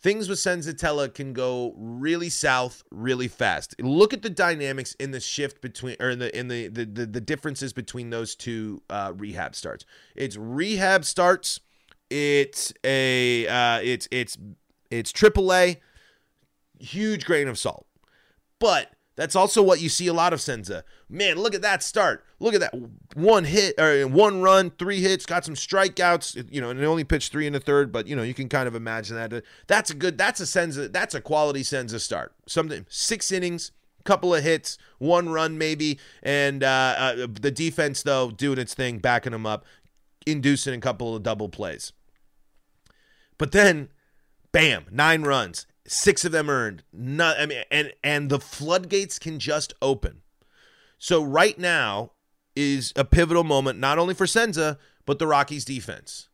things 0.00 0.30
with 0.30 0.38
Senzatela 0.38 1.12
can 1.12 1.34
go 1.34 1.74
really 1.76 2.30
south 2.30 2.82
really 2.90 3.28
fast. 3.28 3.74
Look 3.80 4.14
at 4.14 4.22
the 4.22 4.30
dynamics 4.30 4.94
in 4.94 5.10
the 5.10 5.20
shift 5.20 5.60
between 5.60 5.96
or 6.00 6.08
in 6.08 6.18
the 6.20 6.36
in 6.38 6.48
the 6.48 6.68
the 6.68 6.86
the, 6.86 7.06
the 7.06 7.20
differences 7.20 7.74
between 7.74 8.08
those 8.08 8.34
two 8.34 8.82
uh, 8.88 9.12
rehab 9.14 9.54
starts. 9.54 9.84
It's 10.14 10.36
rehab 10.36 11.04
starts. 11.04 11.60
It's 12.08 12.72
a 12.82 13.46
uh, 13.46 13.80
it's 13.82 14.08
it's 14.10 14.38
it's 14.90 15.12
AAA. 15.12 15.76
Huge 16.78 17.26
grain 17.26 17.46
of 17.46 17.58
salt, 17.58 17.86
but 18.58 18.90
that's 19.16 19.36
also 19.36 19.62
what 19.62 19.80
you 19.80 19.88
see 19.88 20.06
a 20.06 20.12
lot 20.12 20.32
of 20.32 20.40
Senza. 20.40 20.84
Man, 21.08 21.36
look 21.36 21.54
at 21.54 21.62
that 21.62 21.82
start. 21.82 22.24
Look 22.38 22.54
at 22.54 22.60
that 22.60 22.74
one 23.14 23.44
hit 23.44 23.78
or 23.78 24.06
one 24.06 24.40
run, 24.40 24.70
three 24.70 25.00
hits, 25.00 25.26
got 25.26 25.44
some 25.44 25.54
strikeouts. 25.54 26.50
You 26.50 26.60
know, 26.60 26.70
and 26.70 26.82
only 26.84 27.04
pitched 27.04 27.32
three 27.32 27.46
in 27.46 27.52
the 27.52 27.60
third, 27.60 27.92
but 27.92 28.06
you 28.06 28.16
know 28.16 28.22
you 28.22 28.34
can 28.34 28.48
kind 28.48 28.66
of 28.66 28.74
imagine 28.74 29.16
that. 29.16 29.44
That's 29.66 29.90
a 29.90 29.94
good. 29.94 30.16
That's 30.16 30.40
a 30.40 30.46
Senza. 30.46 30.88
That's 30.88 31.14
a 31.14 31.20
quality 31.20 31.62
Senza 31.62 32.00
start. 32.00 32.32
Something 32.46 32.86
six 32.88 33.30
innings, 33.32 33.72
couple 34.04 34.34
of 34.34 34.42
hits, 34.42 34.78
one 34.98 35.28
run 35.28 35.58
maybe, 35.58 35.98
and 36.22 36.62
uh, 36.62 36.94
uh, 36.96 37.26
the 37.28 37.50
defense 37.50 38.02
though 38.02 38.30
doing 38.30 38.58
its 38.58 38.74
thing, 38.74 38.98
backing 38.98 39.32
them 39.32 39.44
up, 39.44 39.64
inducing 40.26 40.74
a 40.74 40.80
couple 40.80 41.16
of 41.16 41.22
double 41.22 41.48
plays. 41.48 41.92
But 43.38 43.52
then, 43.52 43.88
bam, 44.52 44.86
nine 44.90 45.22
runs 45.22 45.66
six 45.90 46.24
of 46.24 46.32
them 46.32 46.48
earned. 46.48 46.82
Not, 46.92 47.38
I 47.38 47.46
mean, 47.46 47.62
and 47.70 47.92
and 48.02 48.30
the 48.30 48.40
floodgates 48.40 49.18
can 49.18 49.38
just 49.38 49.74
open. 49.82 50.22
So 50.98 51.22
right 51.22 51.58
now 51.58 52.12
is 52.54 52.92
a 52.96 53.04
pivotal 53.04 53.44
moment, 53.44 53.78
not 53.78 53.98
only 53.98 54.14
for 54.14 54.26
Senza 54.26 54.78
but 55.06 55.18
the 55.18 55.26
Rockies' 55.26 55.64
defense. 55.64 56.28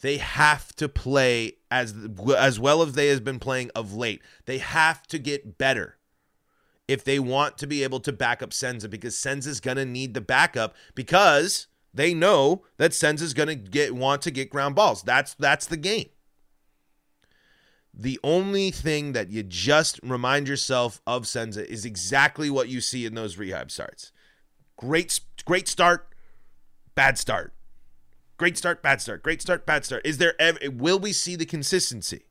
They 0.00 0.16
have 0.16 0.74
to 0.76 0.88
play 0.88 1.58
as 1.70 1.94
as 2.36 2.58
well 2.58 2.82
as 2.82 2.94
they 2.94 3.08
has 3.08 3.20
been 3.20 3.38
playing 3.38 3.70
of 3.74 3.94
late. 3.94 4.22
They 4.46 4.58
have 4.58 5.06
to 5.08 5.18
get 5.18 5.58
better 5.58 5.98
if 6.88 7.04
they 7.04 7.20
want 7.20 7.58
to 7.58 7.66
be 7.66 7.84
able 7.84 8.00
to 8.00 8.12
back 8.12 8.42
up 8.42 8.52
Senza 8.52 8.88
because 8.88 9.14
Senza's 9.14 9.60
gonna 9.60 9.84
need 9.84 10.14
the 10.14 10.20
backup 10.20 10.74
because 10.94 11.68
they 11.92 12.14
know 12.14 12.64
that 12.78 12.92
Senza's 12.92 13.34
gonna 13.34 13.54
get 13.54 13.94
want 13.94 14.22
to 14.22 14.30
get 14.30 14.50
ground 14.50 14.74
balls. 14.74 15.02
That's 15.02 15.34
that's 15.34 15.66
the 15.66 15.76
game. 15.76 16.08
The 18.00 18.18
only 18.24 18.70
thing 18.70 19.12
that 19.12 19.28
you 19.28 19.42
just 19.42 20.00
remind 20.02 20.48
yourself 20.48 21.02
of 21.06 21.26
Senza 21.26 21.70
is 21.70 21.84
exactly 21.84 22.48
what 22.48 22.70
you 22.70 22.80
see 22.80 23.04
in 23.04 23.14
those 23.14 23.36
rehab 23.36 23.70
starts. 23.70 24.10
Great, 24.78 25.20
great 25.44 25.68
start, 25.68 26.08
bad 26.94 27.18
start. 27.18 27.52
Great 28.38 28.56
start, 28.56 28.82
bad 28.82 29.02
start. 29.02 29.22
Great 29.22 29.42
start, 29.42 29.66
bad 29.66 29.84
start. 29.84 30.00
Is 30.06 30.16
there 30.16 30.32
ever, 30.40 30.58
will 30.72 30.98
we 30.98 31.12
see 31.12 31.36
the 31.36 31.44
consistency? 31.44 32.24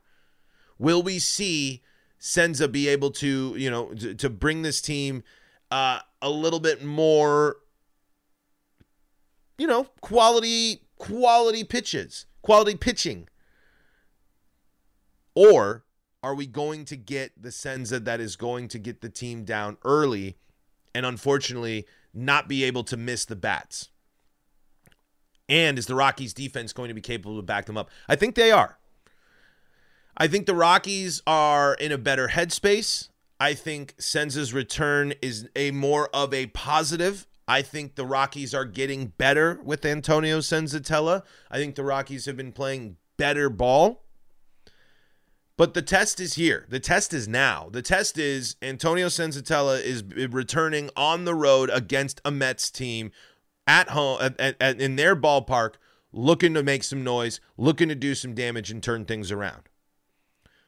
Will 0.80 1.04
we 1.04 1.20
see 1.20 1.84
Senza 2.18 2.68
be 2.68 2.88
able 2.88 3.12
to, 3.12 3.54
you 3.56 3.70
know, 3.70 3.94
to, 3.94 4.16
to 4.16 4.28
bring 4.28 4.64
this 4.64 4.82
team 4.82 5.22
uh, 5.70 6.00
a 6.20 6.32
little 6.32 6.60
bit 6.60 6.84
more, 6.84 7.58
you 9.60 9.68
know, 9.68 9.84
quality 10.02 10.82
quality 10.98 11.64
pitches, 11.64 12.26
quality 12.42 12.76
pitching 12.76 13.30
or 15.36 15.86
are 16.22 16.36
we 16.36 16.46
going 16.48 16.86
to 16.86 16.98
get 16.98 17.42
the 17.42 17.52
Senza 17.52 18.00
that 18.00 18.20
is 18.20 18.36
going 18.36 18.68
to 18.70 18.80
get 18.80 19.02
the 19.02 19.10
team 19.10 19.44
down 19.44 19.78
early 19.84 20.38
and 20.94 21.06
unfortunately 21.06 21.86
not 22.14 22.48
be 22.48 22.64
able 22.64 22.84
to 22.86 22.98
miss 22.98 23.26
the 23.26 23.36
bats? 23.36 23.90
And 25.48 25.80
is 25.80 25.88
the 25.88 25.96
Rockies 25.96 26.34
defense 26.34 26.74
going 26.74 26.90
to 26.90 26.94
be 26.94 27.02
capable 27.02 27.38
to 27.38 27.42
back 27.42 27.66
them 27.66 27.78
up? 27.78 27.90
I 28.08 28.16
think 28.16 28.36
they 28.36 28.52
are. 28.52 28.78
I 30.16 30.28
think 30.28 30.46
the 30.46 30.56
Rockies 30.56 31.22
are 31.26 31.74
in 31.76 31.92
a 31.92 31.98
better 31.98 32.28
headspace. 32.28 33.10
I 33.40 33.54
think 33.54 33.96
Senza's 33.98 34.54
return 34.54 35.14
is 35.22 35.48
a 35.56 35.72
more 35.72 36.10
of 36.14 36.34
a 36.34 36.48
positive. 36.48 37.26
I 37.48 37.62
think 37.62 37.96
the 37.96 38.06
Rockies 38.06 38.54
are 38.54 38.66
getting 38.66 39.08
better 39.18 39.60
with 39.64 39.86
Antonio 39.86 40.40
Senzatela. 40.40 41.24
I 41.50 41.58
think 41.58 41.76
the 41.76 41.86
Rockies 41.86 42.26
have 42.26 42.36
been 42.36 42.52
playing 42.52 42.98
better 43.18 43.50
ball. 43.50 44.04
But 45.60 45.74
the 45.74 45.82
test 45.82 46.22
is 46.22 46.36
here. 46.36 46.66
The 46.70 46.80
test 46.80 47.14
is 47.14 47.28
now. 47.28 47.68
The 47.70 47.82
test 47.82 48.18
is 48.18 48.56
Antonio 48.62 49.08
Senzatela 49.08 49.84
is 49.84 50.06
eh, 50.16 50.28
returning 50.32 50.90
on 50.96 51.26
the 51.26 51.36
road 51.36 51.70
against 51.74 52.22
a 52.24 52.32
Mets 52.32 52.72
team 52.72 53.12
at 53.68 53.90
home 53.90 54.20
at, 54.22 54.56
at, 54.62 54.80
in 54.80 54.96
their 54.96 55.18
ballpark, 55.18 55.74
looking 56.14 56.54
to 56.54 56.64
make 56.64 56.86
some 56.86 57.04
noise, 57.04 57.42
looking 57.58 57.90
to 57.90 57.96
do 57.96 58.16
some 58.16 58.34
damage 58.34 58.72
and 58.72 58.82
turn 58.82 59.04
things 59.04 59.34
around. 59.34 59.64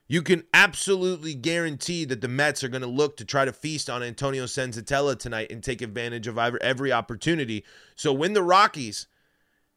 You 0.10 0.22
can 0.22 0.44
absolutely 0.54 1.36
guarantee 1.36 2.04
that 2.04 2.20
the 2.20 2.28
Mets 2.28 2.62
are 2.62 2.68
going 2.68 2.82
to 2.82 2.88
look 2.88 3.16
to 3.16 3.24
try 3.24 3.46
to 3.46 3.54
feast 3.54 3.90
on 3.90 4.04
Antonio 4.04 4.44
Senzatela 4.44 5.18
tonight 5.18 5.54
and 5.54 5.64
take 5.64 5.82
advantage 5.82 6.28
of 6.28 6.38
every 6.38 6.92
opportunity. 6.92 7.64
So 7.96 8.12
when 8.12 8.34
the 8.34 8.44
Rockies 8.44 9.08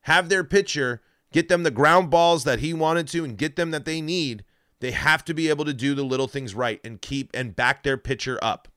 have 0.00 0.28
their 0.28 0.42
pitcher 0.42 1.02
get 1.30 1.48
them 1.48 1.62
the 1.62 1.70
ground 1.70 2.10
balls 2.10 2.42
that 2.42 2.58
he 2.58 2.74
wanted 2.74 3.06
to 3.08 3.24
and 3.24 3.38
get 3.38 3.54
them 3.54 3.70
that 3.70 3.84
they 3.84 4.00
need 4.00 4.44
they 4.84 4.90
have 4.90 5.24
to 5.24 5.32
be 5.32 5.48
able 5.48 5.64
to 5.64 5.72
do 5.72 5.94
the 5.94 6.04
little 6.04 6.28
things 6.28 6.54
right 6.54 6.78
and 6.84 7.00
keep 7.00 7.30
and 7.32 7.56
back 7.56 7.82
their 7.82 7.96
pitcher 7.96 8.38
up. 8.42 8.68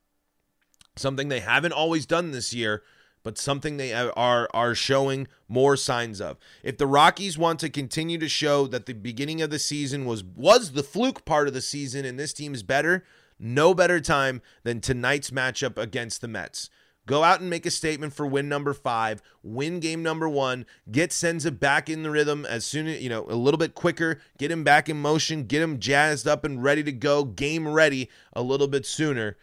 Something 0.95 1.27
they 1.27 1.41
haven't 1.41 1.73
always 1.73 2.05
done 2.05 2.31
this 2.31 2.53
year, 2.53 2.81
but 3.23 3.37
something 3.37 3.75
they 3.75 3.93
are 3.93 4.47
are 4.53 4.73
showing 4.73 5.27
more 5.49 5.75
signs 5.75 6.21
of. 6.21 6.37
If 6.63 6.77
the 6.77 6.87
Rockies 6.87 7.37
want 7.37 7.59
to 7.59 7.69
continue 7.69 8.17
to 8.19 8.29
show 8.29 8.67
that 8.67 8.85
the 8.85 8.93
beginning 8.93 9.41
of 9.41 9.49
the 9.49 9.59
season 9.59 10.05
was 10.05 10.23
was 10.23 10.71
the 10.71 10.81
fluke 10.81 11.25
part 11.25 11.49
of 11.49 11.53
the 11.53 11.59
season 11.59 12.05
and 12.05 12.17
this 12.17 12.31
team 12.31 12.53
is 12.53 12.63
better, 12.63 13.03
no 13.37 13.73
better 13.73 13.99
time 13.99 14.41
than 14.63 14.79
tonight's 14.79 15.29
matchup 15.29 15.77
against 15.77 16.21
the 16.21 16.29
Mets. 16.29 16.69
Go 17.07 17.23
out 17.23 17.39
and 17.39 17.49
make 17.49 17.65
a 17.65 17.71
statement 17.71 18.11
for 18.11 18.27
win 18.27 18.49
number 18.49 18.73
five, 18.73 19.21
win 19.41 19.79
game 19.79 20.03
number 20.03 20.27
one, 20.27 20.65
get 20.91 21.13
Senza 21.13 21.51
back 21.51 21.89
in 21.89 22.03
the 22.03 22.11
rhythm 22.11 22.45
as 22.45 22.65
soon 22.65 22.85
as, 22.85 23.01
you 23.01 23.07
know, 23.07 23.25
a 23.29 23.35
little 23.35 23.57
bit 23.57 23.73
quicker, 23.73 24.19
get 24.37 24.51
him 24.51 24.65
back 24.65 24.89
in 24.89 25.01
motion, 25.01 25.45
get 25.45 25.61
him 25.61 25.79
jazzed 25.79 26.27
up 26.27 26.43
and 26.43 26.61
ready 26.61 26.83
to 26.83 26.91
go, 26.91 27.23
game 27.23 27.65
ready 27.65 28.09
a 28.33 28.41
little 28.41 28.67
bit 28.67 28.85
sooner. 28.85 29.37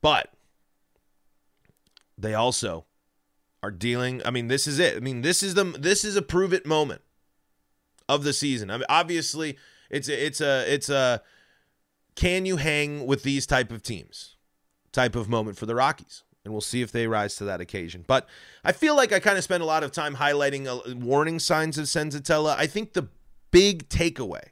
But 0.00 0.32
they 2.16 2.34
also 2.34 2.84
are 3.64 3.72
dealing, 3.72 4.22
I 4.24 4.30
mean, 4.30 4.46
this 4.46 4.68
is 4.68 4.78
it. 4.78 4.96
I 4.96 5.00
mean, 5.00 5.22
this 5.22 5.42
is 5.42 5.54
the 5.54 5.64
this 5.64 6.04
is 6.04 6.14
a 6.14 6.22
prove 6.22 6.52
it 6.52 6.66
moment 6.66 7.00
of 8.08 8.22
the 8.22 8.32
season. 8.32 8.70
I 8.70 8.76
mean, 8.76 8.86
obviously, 8.88 9.58
it's 9.90 10.08
a, 10.08 10.26
it's 10.26 10.40
a 10.40 10.72
it's 10.72 10.88
a 10.88 11.22
can 12.14 12.46
you 12.46 12.58
hang 12.58 13.06
with 13.06 13.24
these 13.24 13.44
type 13.44 13.72
of 13.72 13.82
teams? 13.82 14.36
Type 14.92 15.16
of 15.16 15.28
moment 15.28 15.58
for 15.58 15.66
the 15.66 15.74
Rockies 15.74 16.22
and 16.48 16.54
we'll 16.54 16.62
see 16.62 16.80
if 16.80 16.92
they 16.92 17.06
rise 17.06 17.36
to 17.36 17.44
that 17.44 17.60
occasion. 17.60 18.04
But 18.06 18.26
I 18.64 18.72
feel 18.72 18.96
like 18.96 19.12
I 19.12 19.20
kind 19.20 19.36
of 19.36 19.44
spent 19.44 19.62
a 19.62 19.66
lot 19.66 19.84
of 19.84 19.92
time 19.92 20.16
highlighting 20.16 20.66
uh, 20.66 20.94
warning 20.96 21.38
signs 21.38 21.76
of 21.76 21.84
Senzatela. 21.84 22.56
I 22.56 22.66
think 22.66 22.94
the 22.94 23.08
big 23.50 23.88
takeaway 23.90 24.48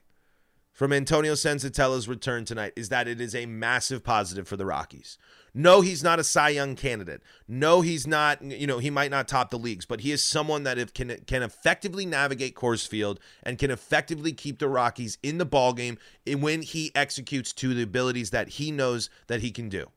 from 0.71 0.93
Antonio 0.93 1.33
Senzatela's 1.33 2.07
return 2.07 2.45
tonight 2.45 2.73
is 2.75 2.89
that 2.89 3.07
it 3.07 3.19
is 3.19 3.33
a 3.33 3.47
massive 3.47 4.03
positive 4.03 4.47
for 4.47 4.57
the 4.57 4.65
Rockies. 4.65 5.17
No, 5.55 5.81
he's 5.81 6.03
not 6.03 6.19
a 6.19 6.23
Cy 6.23 6.49
Young 6.49 6.75
candidate. 6.75 7.23
No, 7.47 7.81
he's 7.81 8.05
not, 8.05 8.43
you 8.43 8.67
know, 8.67 8.77
he 8.77 8.91
might 8.91 9.09
not 9.09 9.27
top 9.27 9.49
the 9.49 9.57
leagues, 9.57 9.87
but 9.87 10.01
he 10.01 10.11
is 10.11 10.21
someone 10.21 10.61
that 10.63 10.93
can 10.93 11.17
can 11.25 11.41
effectively 11.41 12.05
navigate 12.05 12.53
Coors 12.53 12.87
Field 12.87 13.19
and 13.41 13.57
can 13.57 13.71
effectively 13.71 14.33
keep 14.33 14.59
the 14.59 14.69
Rockies 14.69 15.17
in 15.23 15.39
the 15.39 15.47
ballgame 15.47 15.97
when 16.27 16.61
he 16.61 16.91
executes 16.93 17.53
to 17.53 17.73
the 17.73 17.81
abilities 17.81 18.29
that 18.29 18.49
he 18.49 18.69
knows 18.69 19.09
that 19.25 19.41
he 19.41 19.49
can 19.49 19.67
do. 19.67 19.87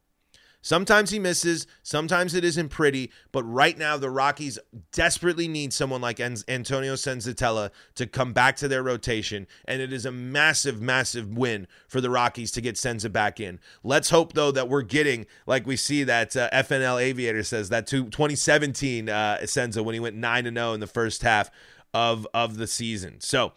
Sometimes 0.62 1.10
he 1.10 1.18
misses, 1.18 1.66
sometimes 1.82 2.34
it 2.34 2.44
isn't 2.44 2.68
pretty, 2.68 3.10
but 3.32 3.42
right 3.44 3.78
now 3.78 3.96
the 3.96 4.10
Rockies 4.10 4.58
desperately 4.92 5.48
need 5.48 5.72
someone 5.72 6.02
like 6.02 6.20
Antonio 6.20 6.94
Senzatela 6.94 7.70
to 7.94 8.06
come 8.06 8.34
back 8.34 8.56
to 8.56 8.68
their 8.68 8.82
rotation, 8.82 9.46
and 9.64 9.80
it 9.80 9.90
is 9.90 10.04
a 10.04 10.12
massive, 10.12 10.82
massive 10.82 11.28
win 11.30 11.66
for 11.88 12.02
the 12.02 12.10
Rockies 12.10 12.52
to 12.52 12.60
get 12.60 12.76
Senza 12.76 13.08
back 13.08 13.40
in. 13.40 13.58
Let's 13.82 14.10
hope, 14.10 14.34
though, 14.34 14.52
that 14.52 14.68
we're 14.68 14.82
getting, 14.82 15.26
like 15.46 15.66
we 15.66 15.76
see 15.76 16.04
that 16.04 16.36
uh, 16.36 16.50
FNL 16.50 17.00
Aviator 17.00 17.42
says, 17.42 17.70
that 17.70 17.86
2017 17.86 19.08
uh, 19.08 19.46
Senza 19.46 19.82
when 19.82 19.94
he 19.94 20.00
went 20.00 20.16
9 20.16 20.44
0 20.44 20.72
in 20.74 20.80
the 20.80 20.86
first 20.86 21.22
half 21.22 21.50
of, 21.94 22.26
of 22.34 22.58
the 22.58 22.66
season. 22.66 23.20
So 23.20 23.52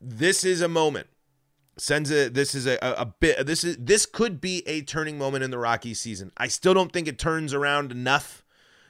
this 0.00 0.42
is 0.42 0.60
a 0.60 0.68
moment 0.68 1.06
Senza, 1.78 2.28
this 2.28 2.54
is 2.54 2.66
a, 2.66 2.78
a, 2.82 3.06
bit. 3.06 3.46
This 3.46 3.64
is 3.64 3.76
this 3.78 4.04
could 4.04 4.40
be 4.40 4.62
a 4.68 4.82
turning 4.82 5.16
moment 5.16 5.42
in 5.42 5.50
the 5.50 5.58
Rocky 5.58 5.94
season. 5.94 6.30
I 6.36 6.48
still 6.48 6.74
don't 6.74 6.92
think 6.92 7.08
it 7.08 7.18
turns 7.18 7.54
around 7.54 7.92
enough 7.92 8.44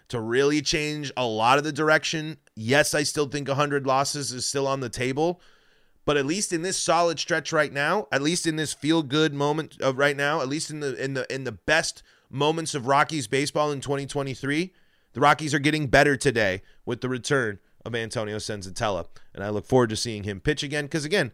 to 0.08 0.20
really 0.20 0.60
change 0.60 1.12
a 1.16 1.24
lot 1.24 1.58
of 1.58 1.64
the 1.64 1.72
direction. 1.72 2.38
Yes, 2.56 2.92
I 2.92 3.04
still 3.04 3.28
think 3.28 3.48
100 3.48 3.86
losses 3.86 4.32
is 4.32 4.46
still 4.46 4.66
on 4.66 4.80
the 4.80 4.88
table, 4.88 5.40
but 6.04 6.16
at 6.16 6.26
least 6.26 6.52
in 6.52 6.62
this 6.62 6.76
solid 6.76 7.20
stretch 7.20 7.52
right 7.52 7.72
now, 7.72 8.08
at 8.10 8.20
least 8.20 8.46
in 8.46 8.56
this 8.56 8.74
feel 8.74 9.02
good 9.02 9.32
moment 9.32 9.80
of 9.80 9.96
right 9.96 10.16
now, 10.16 10.40
at 10.40 10.48
least 10.48 10.70
in 10.70 10.80
the 10.80 11.02
in 11.02 11.14
the 11.14 11.32
in 11.32 11.44
the 11.44 11.52
best 11.52 12.02
moments 12.28 12.74
of 12.74 12.88
Rockies 12.88 13.28
baseball 13.28 13.70
in 13.70 13.80
2023, 13.80 14.72
the 15.12 15.20
Rockies 15.20 15.54
are 15.54 15.60
getting 15.60 15.86
better 15.86 16.16
today 16.16 16.62
with 16.84 17.00
the 17.00 17.08
return 17.08 17.60
of 17.84 17.94
Antonio 17.94 18.38
Senzatela, 18.38 19.06
and 19.34 19.44
I 19.44 19.50
look 19.50 19.66
forward 19.66 19.90
to 19.90 19.96
seeing 19.96 20.24
him 20.24 20.40
pitch 20.40 20.64
again 20.64 20.86
because 20.86 21.04
again 21.04 21.30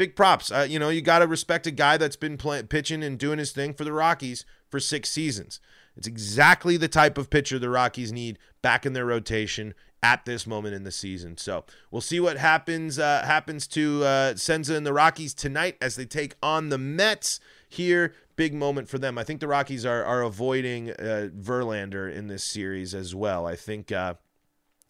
big 0.00 0.16
props. 0.16 0.50
Uh, 0.50 0.66
you 0.66 0.78
know, 0.78 0.88
you 0.88 1.02
got 1.02 1.18
to 1.18 1.26
respect 1.26 1.66
a 1.66 1.70
guy 1.70 1.98
that's 1.98 2.16
been 2.16 2.38
play- 2.38 2.62
pitching 2.62 3.02
and 3.02 3.18
doing 3.18 3.38
his 3.38 3.52
thing 3.52 3.74
for 3.74 3.84
the 3.84 3.92
Rockies 3.92 4.46
for 4.70 4.80
six 4.80 5.10
seasons. 5.10 5.60
It's 5.94 6.06
exactly 6.06 6.78
the 6.78 6.88
type 6.88 7.18
of 7.18 7.28
pitcher 7.28 7.58
the 7.58 7.68
Rockies 7.68 8.10
need 8.10 8.38
back 8.62 8.86
in 8.86 8.94
their 8.94 9.04
rotation 9.04 9.74
at 10.02 10.24
this 10.24 10.46
moment 10.46 10.74
in 10.74 10.84
the 10.84 10.90
season. 10.90 11.36
So 11.36 11.66
we'll 11.90 12.00
see 12.00 12.18
what 12.18 12.38
happens 12.38 12.98
uh, 12.98 13.24
happens 13.26 13.66
to 13.68 14.02
uh, 14.02 14.36
Senza 14.36 14.74
and 14.74 14.86
the 14.86 14.94
Rockies 14.94 15.34
tonight 15.34 15.76
as 15.82 15.96
they 15.96 16.06
take 16.06 16.34
on 16.42 16.70
the 16.70 16.78
Mets 16.78 17.38
here. 17.68 18.14
Big 18.36 18.54
moment 18.54 18.88
for 18.88 18.98
them. 18.98 19.18
I 19.18 19.24
think 19.24 19.40
the 19.40 19.48
Rockies 19.48 19.84
are 19.84 20.02
are 20.02 20.22
avoiding 20.22 20.92
uh, 20.92 21.28
Verlander 21.38 22.10
in 22.10 22.28
this 22.28 22.42
series 22.42 22.94
as 22.94 23.14
well. 23.14 23.46
I 23.46 23.54
think 23.54 23.92
uh, 23.92 24.14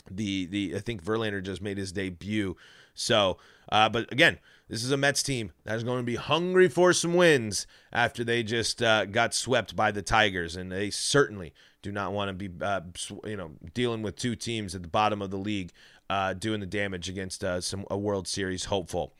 the 0.09 0.47
the 0.47 0.77
I 0.77 0.79
think 0.79 1.03
Verlander 1.03 1.43
just 1.43 1.61
made 1.61 1.79
his 1.79 1.91
debut. 1.91 2.57
So, 2.95 3.39
uh, 3.73 3.89
but 3.89 4.13
again, 4.13 4.39
this 4.71 4.85
is 4.85 4.93
a 4.93 4.97
Mets 4.97 5.23
team 5.23 5.51
that 5.65 5.75
is 5.75 5.83
going 5.83 5.99
to 5.99 6.05
be 6.05 6.15
hungry 6.15 6.69
for 6.69 6.93
some 6.93 7.15
wins 7.15 7.67
after 7.93 8.23
they 8.23 8.45
just 8.45 8.81
uh, 8.81 9.05
got 9.05 9.35
swept 9.35 9.75
by 9.75 9.91
the 9.91 10.01
Tigers, 10.01 10.55
and 10.55 10.71
they 10.71 10.91
certainly 10.91 11.53
do 11.83 11.91
not 11.91 12.13
want 12.13 12.29
to 12.29 12.49
be, 12.49 12.65
uh, 12.65 12.81
you 13.25 13.37
know, 13.37 13.51
dealing 13.75 14.01
with 14.03 14.15
two 14.15 14.37
teams 14.37 14.77
at 14.77 14.83
the 14.83 14.89
bottom 14.89 15.21
of 15.21 15.31
the 15.33 15.37
league 15.37 15.73
uh, 16.09 16.35
doing 16.35 16.61
the 16.61 16.67
damage 16.67 17.09
against 17.09 17.43
uh, 17.43 17.61
some 17.61 17.85
a 17.91 17.99
World 17.99 18.29
Series 18.29 18.67
hopeful. 18.67 19.13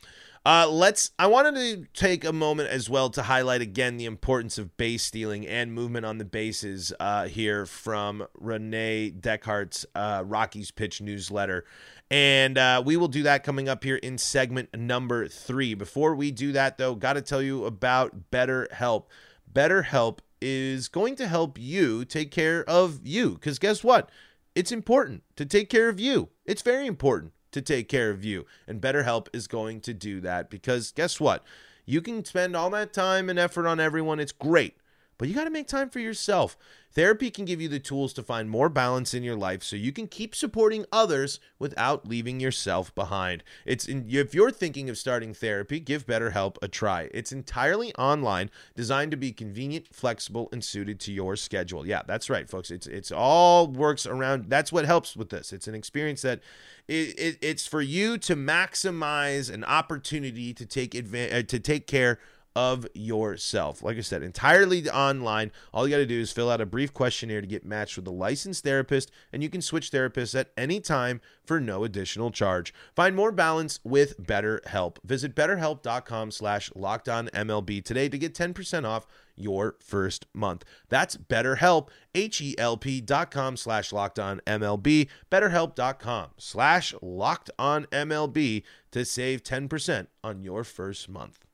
Uh, 0.47 0.67
let's. 0.71 1.11
I 1.19 1.27
wanted 1.27 1.55
to 1.57 1.87
take 1.93 2.25
a 2.25 2.33
moment 2.33 2.71
as 2.71 2.89
well 2.89 3.11
to 3.11 3.23
highlight 3.23 3.61
again 3.61 3.99
the 3.99 4.07
importance 4.07 4.57
of 4.57 4.75
base 4.79 5.03
stealing 5.03 5.47
and 5.47 5.75
movement 5.75 6.07
on 6.07 6.17
the 6.17 6.25
bases 6.25 6.95
uh, 6.99 7.27
here 7.27 7.67
from 7.67 8.27
Renee 8.39 9.11
Dechert's 9.11 9.85
uh, 9.95 10.23
Rockies 10.27 10.71
Pitch 10.71 11.03
newsletter, 11.03 11.67
and 12.11 12.57
uh, 12.57 12.83
we 12.83 12.97
will 12.97 13.09
do 13.09 13.23
that 13.25 13.45
coming 13.45 13.69
up 13.69 13.85
here 13.85 13.97
in 13.97 14.17
segment 14.17 14.71
number 14.75 15.29
three. 15.29 15.75
Before 15.75 16.15
we 16.15 16.31
do 16.31 16.53
that, 16.53 16.79
though, 16.79 16.95
got 16.95 17.15
to 17.15 17.23
tell 17.23 17.43
you 17.43 17.67
about 17.67 18.31
BetterHelp. 18.31 19.05
BetterHelp 19.53 20.21
is 20.41 20.89
going 20.89 21.17
to 21.17 21.29
help 21.29 21.59
you 21.59 22.07
take 22.07 22.31
care 22.31 22.65
of 22.65 23.01
you, 23.07 23.35
because 23.35 23.59
guess 23.59 23.85
what? 23.85 24.09
It's 24.55 24.73
important 24.73 25.23
to 25.37 25.45
take 25.45 25.69
care 25.69 25.91
of 25.91 26.01
you. 26.01 26.31
It's 26.47 26.63
very 26.63 26.87
important 26.87 27.35
to 27.53 27.61
take 27.63 27.89
care 27.89 28.11
of 28.11 28.25
you. 28.25 28.47
And 28.67 28.81
BetterHelp 28.81 29.29
is 29.33 29.47
going 29.47 29.81
to 29.83 29.95
do 29.95 30.21
that 30.21 30.51
because 30.51 30.93
guess 30.93 31.21
what? 31.21 31.45
You 31.87 32.01
can 32.01 32.25
spend 32.25 32.55
all 32.55 32.71
that 32.71 32.93
time 32.93 33.29
and 33.29 33.39
effort 33.39 33.67
on 33.67 33.81
everyone. 33.81 34.21
It's 34.21 34.33
great, 34.33 34.77
but 35.21 35.29
you 35.29 35.35
got 35.35 35.45
to 35.45 35.51
make 35.51 35.69
time 35.69 35.91
for 35.91 35.99
yourself. 35.99 36.57
Therapy 36.93 37.31
can 37.31 37.45
give 37.45 37.61
you 37.61 37.69
the 37.69 37.79
tools 37.79 38.15
to 38.15 38.23
find 38.23 38.49
more 38.49 38.71
balance 38.71 39.13
in 39.13 39.23
your 39.23 39.37
life 39.37 39.63
so 39.63 39.77
you 39.77 39.93
can 39.93 40.09
keep 40.09 40.35
supporting 40.35 40.87
others 40.91 41.39
without 41.59 42.09
leaving 42.09 42.41
yourself 42.41 42.93
behind. 42.95 43.45
It's 43.67 43.87
in, 43.87 44.07
if 44.09 44.35
you're 44.35 44.51
thinking 44.51 44.89
of 44.89 44.97
starting 44.97 45.35
therapy, 45.35 45.79
give 45.79 46.07
BetterHelp 46.07 46.57
a 46.63 46.69
try. 46.69 47.11
It's 47.13 47.33
entirely 47.33 47.95
online, 47.97 48.51
designed 48.75 49.11
to 49.11 49.19
be 49.19 49.31
convenient, 49.31 49.95
flexible, 49.95 50.49
and 50.53 50.65
suited 50.65 50.99
to 51.01 51.13
your 51.13 51.37
schedule. 51.37 51.87
Yeah, 51.87 52.01
that's 52.07 52.31
right, 52.31 52.49
folks. 52.49 52.71
It's 52.71 52.87
it's 52.87 53.13
all 53.13 53.67
works 53.69 54.07
around. 54.07 54.47
That's 54.49 54.73
what 54.73 54.87
helps 54.87 55.15
with 55.15 55.29
this. 55.29 55.53
It's 55.53 55.69
an 55.69 55.75
experience 55.75 56.23
that 56.23 56.41
it, 56.89 57.19
it, 57.19 57.39
it's 57.43 57.67
for 57.67 57.83
you 57.83 58.17
to 58.17 58.35
maximize 58.35 59.53
an 59.53 59.65
opportunity 59.65 60.55
to 60.55 60.65
take 60.65 60.95
advantage 60.95 61.45
uh, 61.45 61.47
to 61.47 61.61
take 61.61 61.87
care 61.87 62.19
of 62.55 62.87
yourself. 62.95 63.83
Like 63.83 63.97
I 63.97 64.01
said, 64.01 64.23
entirely 64.23 64.89
online. 64.91 65.53
All 65.73 65.87
you 65.87 65.95
got 65.95 65.99
to 65.99 66.07
do 66.07 66.21
is 66.21 66.33
fill 66.33 66.51
out 66.51 66.61
a 66.61 66.67
brief 66.67 66.93
questionnaire 66.93 67.41
to 67.41 67.47
get 67.47 67.65
matched 67.65 67.97
with 67.97 68.07
a 68.07 68.11
licensed 68.11 68.65
therapist, 68.65 69.11
and 69.33 69.43
you 69.43 69.49
can 69.49 69.63
switch 69.63 69.91
therapists 69.91 70.39
at 70.39 70.51
any 70.57 70.81
time 70.81 71.21
for 71.45 71.61
no 71.61 71.85
additional 71.85 72.31
charge. 72.31 72.75
Find 72.95 73.15
more 73.15 73.33
balance 73.33 73.81
with 73.85 74.21
BetterHelp. 74.21 74.97
Visit 75.05 75.35
betterhelp.com 75.35 76.31
slash 76.31 76.71
MLB 76.71 77.85
today 77.85 78.09
to 78.09 78.19
get 78.19 78.35
10% 78.35 78.85
off 78.85 79.07
your 79.37 79.77
first 79.81 80.27
month. 80.35 80.65
That's 80.89 81.17
BetterHelp, 81.17 81.89
H-E-L-P 82.15 83.01
dot 83.01 83.31
com 83.31 83.57
slash 83.57 83.93
locked 83.93 84.19
on 84.19 84.41
MLB, 84.47 85.09
betterhelp.com 85.31 86.31
slash 86.37 86.95
locked 87.01 87.51
on 87.59 87.87
MLB 87.87 88.63
to 88.91 89.05
save 89.05 89.43
10% 89.43 90.07
on 90.23 90.43
your 90.43 90.65
first 90.65 91.09
month. 91.09 91.45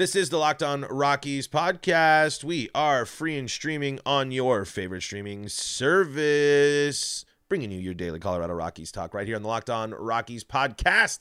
This 0.00 0.16
is 0.16 0.30
the 0.30 0.38
Locked 0.38 0.62
On 0.62 0.86
Rockies 0.88 1.46
podcast. 1.46 2.42
We 2.42 2.70
are 2.74 3.04
free 3.04 3.36
and 3.36 3.50
streaming 3.50 4.00
on 4.06 4.30
your 4.32 4.64
favorite 4.64 5.02
streaming 5.02 5.46
service, 5.50 7.26
bringing 7.50 7.70
you 7.70 7.80
your 7.80 7.92
daily 7.92 8.18
Colorado 8.18 8.54
Rockies 8.54 8.90
talk 8.90 9.12
right 9.12 9.26
here 9.26 9.36
on 9.36 9.42
the 9.42 9.48
Locked 9.48 9.68
On 9.68 9.90
Rockies 9.90 10.42
podcast 10.42 11.18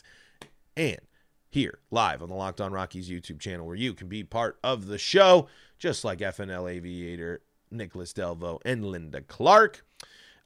and 0.78 1.02
here 1.50 1.80
live 1.92 2.24
on 2.24 2.30
the 2.30 2.36
Locked 2.36 2.62
On 2.62 2.72
Rockies 2.72 3.10
YouTube 3.10 3.42
channel 3.42 3.68
where 3.68 3.76
you 3.76 3.94
can 3.94 4.08
be 4.08 4.24
part 4.24 4.58
of 4.64 4.88
the 4.88 4.98
show, 4.98 5.50
just 5.78 6.06
like 6.06 6.20
FNL 6.20 6.72
Aviator, 6.72 7.42
Nicholas 7.70 8.14
Delvo, 8.14 8.62
and 8.64 8.86
Linda 8.86 9.20
Clark. 9.20 9.86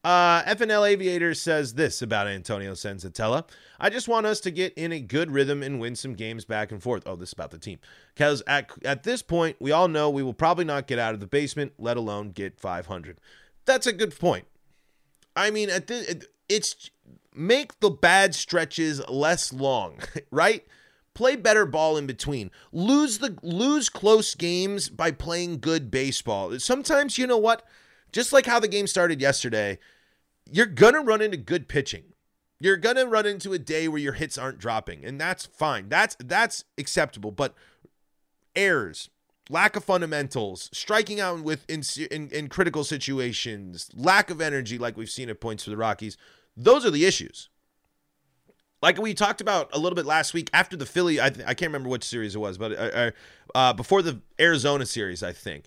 Uh, 0.03 0.43
FNL 0.43 0.89
Aviator 0.89 1.33
says 1.33 1.75
this 1.75 2.01
about 2.01 2.27
Antonio 2.27 2.73
Senzatela. 2.73 3.47
I 3.79 3.89
just 3.89 4.09
want 4.09 4.25
us 4.25 4.41
to 4.41 4.51
get 4.51 4.73
in 4.73 4.91
a 4.91 4.99
good 4.99 5.31
rhythm 5.31 5.63
and 5.63 5.79
win 5.79 5.95
some 5.95 6.13
games 6.13 6.43
back 6.43 6.73
and 6.73 6.83
forth. 6.83 7.03
Oh, 7.05 7.15
this 7.15 7.29
is 7.29 7.33
about 7.33 7.51
the 7.51 7.57
team. 7.57 7.79
Because 8.13 8.43
at, 8.45 8.69
at 8.83 9.03
this 9.03 9.21
point, 9.21 9.55
we 9.61 9.71
all 9.71 9.87
know 9.87 10.09
we 10.09 10.23
will 10.23 10.33
probably 10.33 10.65
not 10.65 10.87
get 10.87 10.99
out 10.99 11.13
of 11.13 11.21
the 11.21 11.27
basement, 11.27 11.73
let 11.77 11.95
alone 11.95 12.31
get 12.31 12.59
500. 12.59 13.17
That's 13.65 13.87
a 13.87 13.93
good 13.93 14.17
point. 14.19 14.45
I 15.37 15.51
mean, 15.51 15.69
at 15.69 15.87
this, 15.87 16.25
it's 16.49 16.91
make 17.33 17.79
the 17.79 17.89
bad 17.89 18.35
stretches 18.35 19.01
less 19.07 19.53
long, 19.53 19.99
right? 20.31 20.65
Play 21.13 21.35
better 21.35 21.65
ball 21.65 21.95
in 21.95 22.07
between. 22.07 22.51
Lose 22.71 23.19
the 23.19 23.37
lose 23.43 23.87
close 23.87 24.35
games 24.35 24.89
by 24.89 25.11
playing 25.11 25.59
good 25.59 25.91
baseball. 25.91 26.57
Sometimes 26.59 27.17
you 27.17 27.27
know 27.27 27.37
what? 27.37 27.63
Just 28.11 28.33
like 28.33 28.45
how 28.45 28.59
the 28.59 28.67
game 28.67 28.87
started 28.87 29.21
yesterday, 29.21 29.79
you're 30.51 30.65
going 30.65 30.93
to 30.93 31.01
run 31.01 31.21
into 31.21 31.37
good 31.37 31.67
pitching. 31.67 32.03
You're 32.59 32.77
going 32.77 32.95
to 32.95 33.05
run 33.05 33.25
into 33.25 33.53
a 33.53 33.59
day 33.59 33.87
where 33.87 33.99
your 33.99 34.13
hits 34.13 34.37
aren't 34.37 34.57
dropping, 34.57 35.03
and 35.03 35.19
that's 35.19 35.45
fine. 35.45 35.89
That's 35.89 36.15
that's 36.19 36.63
acceptable, 36.77 37.31
but 37.31 37.53
errors, 38.55 39.09
lack 39.49 39.75
of 39.75 39.83
fundamentals, 39.83 40.69
striking 40.71 41.19
out 41.19 41.41
with 41.41 41.69
in, 41.69 41.83
in, 42.09 42.29
in 42.29 42.47
critical 42.47 42.83
situations, 42.83 43.89
lack 43.93 44.29
of 44.29 44.39
energy 44.39 44.77
like 44.77 44.95
we've 44.95 45.09
seen 45.09 45.29
at 45.29 45.41
points 45.41 45.65
for 45.65 45.71
the 45.71 45.77
Rockies, 45.77 46.17
those 46.55 46.85
are 46.85 46.91
the 46.91 47.05
issues. 47.05 47.49
Like 48.81 48.97
we 48.97 49.13
talked 49.13 49.41
about 49.41 49.69
a 49.73 49.79
little 49.79 49.95
bit 49.95 50.05
last 50.05 50.33
week 50.33 50.49
after 50.53 50.75
the 50.75 50.85
Philly, 50.85 51.19
I, 51.19 51.29
th- 51.29 51.47
I 51.47 51.53
can't 51.53 51.69
remember 51.69 51.89
which 51.89 52.03
series 52.03 52.35
it 52.35 52.39
was, 52.39 52.57
but 52.57 52.71
uh, 52.73 52.75
uh, 52.75 53.11
uh 53.55 53.73
before 53.73 54.01
the 54.01 54.21
Arizona 54.39 54.85
series, 54.85 55.23
I 55.23 55.31
think 55.31 55.65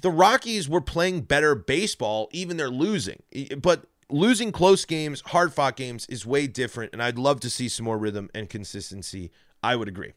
the 0.00 0.10
Rockies 0.10 0.68
were 0.68 0.80
playing 0.80 1.22
better 1.22 1.54
baseball, 1.54 2.28
even 2.32 2.56
they're 2.56 2.68
losing. 2.68 3.22
But 3.60 3.86
losing 4.10 4.52
close 4.52 4.84
games, 4.84 5.22
hard 5.26 5.52
fought 5.52 5.76
games 5.76 6.06
is 6.06 6.26
way 6.26 6.46
different, 6.46 6.92
and 6.92 7.02
I'd 7.02 7.18
love 7.18 7.40
to 7.40 7.50
see 7.50 7.68
some 7.68 7.84
more 7.84 7.98
rhythm 7.98 8.30
and 8.34 8.48
consistency. 8.48 9.30
I 9.62 9.76
would 9.76 9.88
agree. 9.88 10.12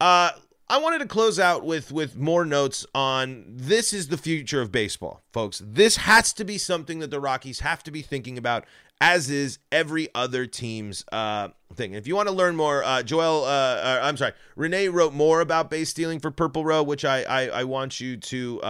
Uh, 0.00 0.30
I 0.68 0.78
wanted 0.78 0.98
to 0.98 1.06
close 1.06 1.38
out 1.38 1.64
with 1.64 1.92
with 1.92 2.16
more 2.16 2.44
notes 2.44 2.84
on 2.92 3.44
this 3.46 3.92
is 3.92 4.08
the 4.08 4.16
future 4.16 4.60
of 4.60 4.72
baseball, 4.72 5.22
folks. 5.32 5.62
This 5.64 5.98
has 5.98 6.32
to 6.34 6.44
be 6.44 6.58
something 6.58 6.98
that 6.98 7.10
the 7.10 7.20
Rockies 7.20 7.60
have 7.60 7.84
to 7.84 7.92
be 7.92 8.02
thinking 8.02 8.36
about, 8.36 8.64
as 9.00 9.30
is 9.30 9.60
every 9.70 10.08
other 10.12 10.44
team's 10.46 11.04
uh, 11.12 11.48
thing. 11.74 11.94
If 11.94 12.08
you 12.08 12.16
want 12.16 12.28
to 12.28 12.34
learn 12.34 12.56
more, 12.56 12.82
uh, 12.82 13.04
Joel, 13.04 13.44
uh, 13.44 13.48
uh 13.48 14.00
I'm 14.02 14.16
sorry, 14.16 14.32
Renee 14.56 14.88
wrote 14.88 15.12
more 15.12 15.40
about 15.40 15.70
base 15.70 15.90
stealing 15.90 16.18
for 16.18 16.32
Purple 16.32 16.64
Row, 16.64 16.82
which 16.82 17.04
I 17.04 17.22
I, 17.22 17.46
I 17.48 17.64
want 17.64 18.00
you 18.00 18.16
to 18.16 18.60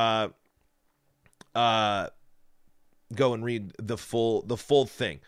uh, 1.56 2.10
go 3.14 3.32
and 3.32 3.44
read 3.44 3.72
the 3.78 3.96
full 3.96 4.42
the 4.42 4.56
full 4.56 4.86
thing. 4.86 5.20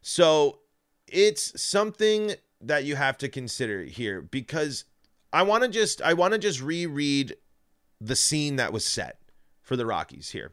So 0.00 0.60
it's 1.06 1.60
something 1.60 2.34
that 2.60 2.84
you 2.84 2.96
have 2.96 3.18
to 3.18 3.28
consider 3.28 3.84
here 3.84 4.20
because 4.20 4.84
I 5.32 5.42
want 5.42 5.62
to 5.64 5.68
just 5.68 6.00
I 6.02 6.14
want 6.14 6.32
to 6.32 6.38
just 6.38 6.62
reread 6.62 7.36
the 8.00 8.16
scene 8.16 8.56
that 8.56 8.72
was 8.72 8.84
set 8.84 9.20
for 9.62 9.76
the 9.76 9.86
Rockies 9.86 10.30
here. 10.30 10.52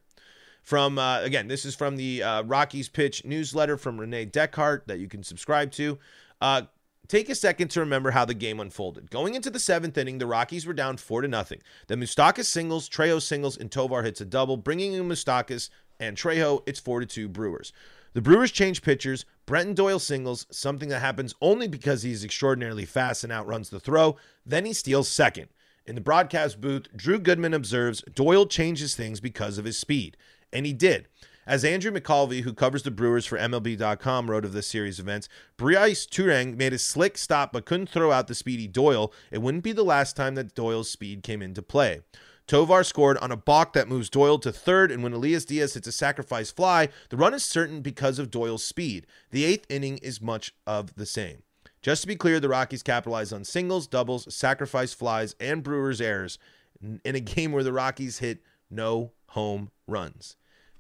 From 0.62 1.00
uh, 1.00 1.22
again, 1.22 1.48
this 1.48 1.64
is 1.64 1.76
from 1.76 1.96
the 1.96 2.24
uh, 2.24 2.44
Rockies 2.44 2.90
pitch 2.90 3.24
newsletter 3.24 3.78
from 3.78 4.00
Renee 4.00 4.26
Dechert 4.26 4.88
that 4.88 5.00
you 5.00 5.08
can 5.08 5.24
subscribe 5.24 5.72
to. 5.74 5.98
Uh, 6.42 6.64
Take 7.08 7.30
a 7.30 7.36
second 7.36 7.70
to 7.70 7.80
remember 7.80 8.12
how 8.12 8.26
the 8.26 8.34
game 8.34 8.60
unfolded. 8.60 9.12
Going 9.12 9.36
into 9.36 9.50
the 9.50 9.60
seventh 9.60 9.98
inning, 9.98 10.18
the 10.18 10.26
Rockies 10.26 10.66
were 10.66 10.74
down 10.74 10.98
four 10.98 11.22
to 11.22 11.28
nothing. 11.28 11.62
Then 11.88 12.02
Moustakas 12.02 12.46
singles, 12.46 12.90
Trejo 12.90 13.22
singles, 13.22 13.58
and 13.58 13.72
Tovar 13.72 14.04
hits 14.04 14.22
a 14.22 14.26
double, 14.26 14.58
bringing 14.58 14.94
in 14.94 15.08
Moustakas 15.08 15.70
and 16.00 16.18
Trejo. 16.18 16.64
It's 16.66 16.80
four 16.80 17.00
to 17.00 17.06
two 17.06 17.28
Brewers. 17.28 17.72
The 18.14 18.22
Brewers 18.22 18.52
change 18.52 18.82
pitchers. 18.82 19.26
Brenton 19.46 19.76
Doyle 19.76 20.00
singles, 20.00 20.48
something 20.50 20.90
that 20.90 21.02
happens 21.02 21.36
only 21.42 21.68
because 21.68 22.04
he's 22.04 22.24
extraordinarily 22.24 22.86
fast 22.86 23.24
and 23.24 23.32
outruns 23.32 23.70
the 23.70 23.80
throw. 23.80 24.16
Then 24.46 24.66
he 24.66 24.74
steals 24.74 25.08
second. 25.08 25.50
In 25.86 25.96
the 25.96 26.02
broadcast 26.02 26.60
booth, 26.60 26.88
Drew 26.96 27.20
Goodman 27.20 27.54
observes 27.54 28.04
Doyle 28.14 28.48
changes 28.48 28.96
things 28.96 29.20
because 29.20 29.58
of 29.58 29.66
his 29.66 29.78
speed. 29.78 30.18
And 30.52 30.66
he 30.66 30.74
did. 30.74 31.08
As 31.48 31.64
Andrew 31.64 31.92
McCalvy, 31.92 32.42
who 32.42 32.54
covers 32.54 32.82
the 32.82 32.90
Brewers 32.90 33.28
for 33.28 33.38
MLB.com, 33.38 34.32
wrote 34.32 34.46
of 34.46 34.54
this 34.54 34.66
series 34.66 35.00
events, 35.00 35.30
Brice 35.58 36.08
Turang 36.08 36.58
made 36.58 36.74
a 36.74 36.80
slick 36.80 37.20
stop 37.20 37.54
but 37.54 37.66
couldn't 37.66 37.90
throw 37.90 38.12
out 38.12 38.28
the 38.28 38.34
speedy 38.34 38.68
Doyle. 38.68 39.14
It 39.30 39.44
wouldn't 39.44 39.64
be 39.64 39.72
the 39.72 39.84
last 39.84 40.16
time 40.16 40.34
that 40.36 40.56
Doyle's 40.56 40.90
speed 40.90 41.22
came 41.22 41.44
into 41.44 41.62
play. 41.62 42.02
Tovar 42.48 42.84
scored 42.84 43.20
on 43.20 43.32
a 43.32 43.38
balk 43.38 43.74
that 43.74 43.88
moves 43.88 44.10
Doyle 44.10 44.40
to 44.40 44.52
third, 44.52 44.92
and 44.92 45.04
when 45.04 45.14
Elias 45.14 45.46
Diaz 45.46 45.76
hits 45.76 45.88
a 45.88 45.92
sacrifice 45.92 46.50
fly, 46.50 46.90
the 47.10 47.18
run 47.18 47.36
is 47.36 47.44
certain 47.44 47.82
because 47.82 48.18
of 48.18 48.32
Doyle's 48.32 48.64
speed. 48.64 49.06
The 49.30 49.46
eighth 49.46 49.68
inning 49.70 50.00
is 50.00 50.20
much 50.20 50.52
of 50.66 50.96
the 50.96 51.06
same. 51.06 51.44
Just 51.84 52.02
to 52.02 52.08
be 52.08 52.16
clear, 52.16 52.40
the 52.40 52.50
Rockies 52.50 52.82
capitalized 52.82 53.34
on 53.34 53.44
singles, 53.44 53.86
doubles, 53.86 54.34
sacrifice 54.34 54.94
flies, 54.94 55.36
and 55.40 55.62
Brewers 55.62 56.02
errors 56.02 56.40
in 56.82 57.16
a 57.16 57.20
game 57.20 57.52
where 57.52 57.64
the 57.64 57.72
Rockies 57.72 58.18
hit 58.18 58.42
no 58.72 59.12
home 59.30 59.70
runs. 59.88 60.38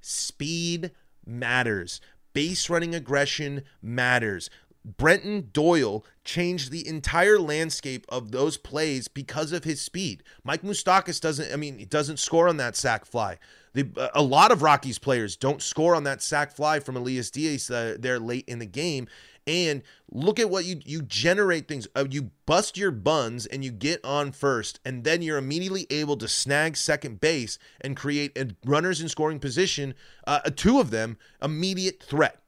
Speed 0.07 0.91
matters. 1.25 1.99
Base 2.33 2.69
running 2.69 2.93
aggression 2.93 3.63
matters. 3.81 4.49
Brenton 4.85 5.49
Doyle 5.51 6.05
changed 6.23 6.71
the 6.71 6.87
entire 6.87 7.39
landscape 7.39 8.05
of 8.07 8.31
those 8.31 8.55
plays 8.55 9.07
because 9.07 9.51
of 9.51 9.63
his 9.63 9.81
speed. 9.81 10.21
Mike 10.43 10.61
Moustakas 10.61 11.19
doesn't, 11.19 11.51
I 11.51 11.55
mean, 11.55 11.79
he 11.79 11.85
doesn't 11.85 12.19
score 12.19 12.47
on 12.47 12.57
that 12.57 12.75
sac 12.75 13.05
fly. 13.05 13.39
The, 13.73 14.11
a 14.13 14.21
lot 14.21 14.51
of 14.51 14.61
Rockies 14.61 14.99
players 14.99 15.35
don't 15.35 15.61
score 15.61 15.95
on 15.95 16.03
that 16.03 16.21
sac 16.21 16.51
fly 16.51 16.79
from 16.79 16.95
Elias 16.95 17.31
Diaz 17.31 17.71
uh, 17.71 17.97
there 17.99 18.19
late 18.19 18.45
in 18.47 18.59
the 18.59 18.67
game. 18.67 19.07
And 19.47 19.83
look 20.11 20.39
at 20.39 20.49
what 20.49 20.65
you 20.65 20.81
you 20.85 21.01
generate 21.01 21.67
things. 21.67 21.87
Uh, 21.95 22.05
you 22.09 22.31
bust 22.45 22.77
your 22.77 22.91
buns 22.91 23.45
and 23.45 23.63
you 23.63 23.71
get 23.71 24.03
on 24.03 24.31
first, 24.31 24.79
and 24.83 25.03
then 25.03 25.21
you're 25.21 25.37
immediately 25.37 25.85
able 25.89 26.17
to 26.17 26.27
snag 26.27 26.77
second 26.77 27.19
base 27.19 27.59
and 27.81 27.95
create 27.95 28.37
a 28.37 28.55
runners 28.65 29.01
in 29.01 29.09
scoring 29.09 29.39
position. 29.39 29.93
Uh, 30.25 30.39
two 30.55 30.79
of 30.79 30.89
them 30.89 31.17
immediate 31.41 32.01
threat. 32.01 32.41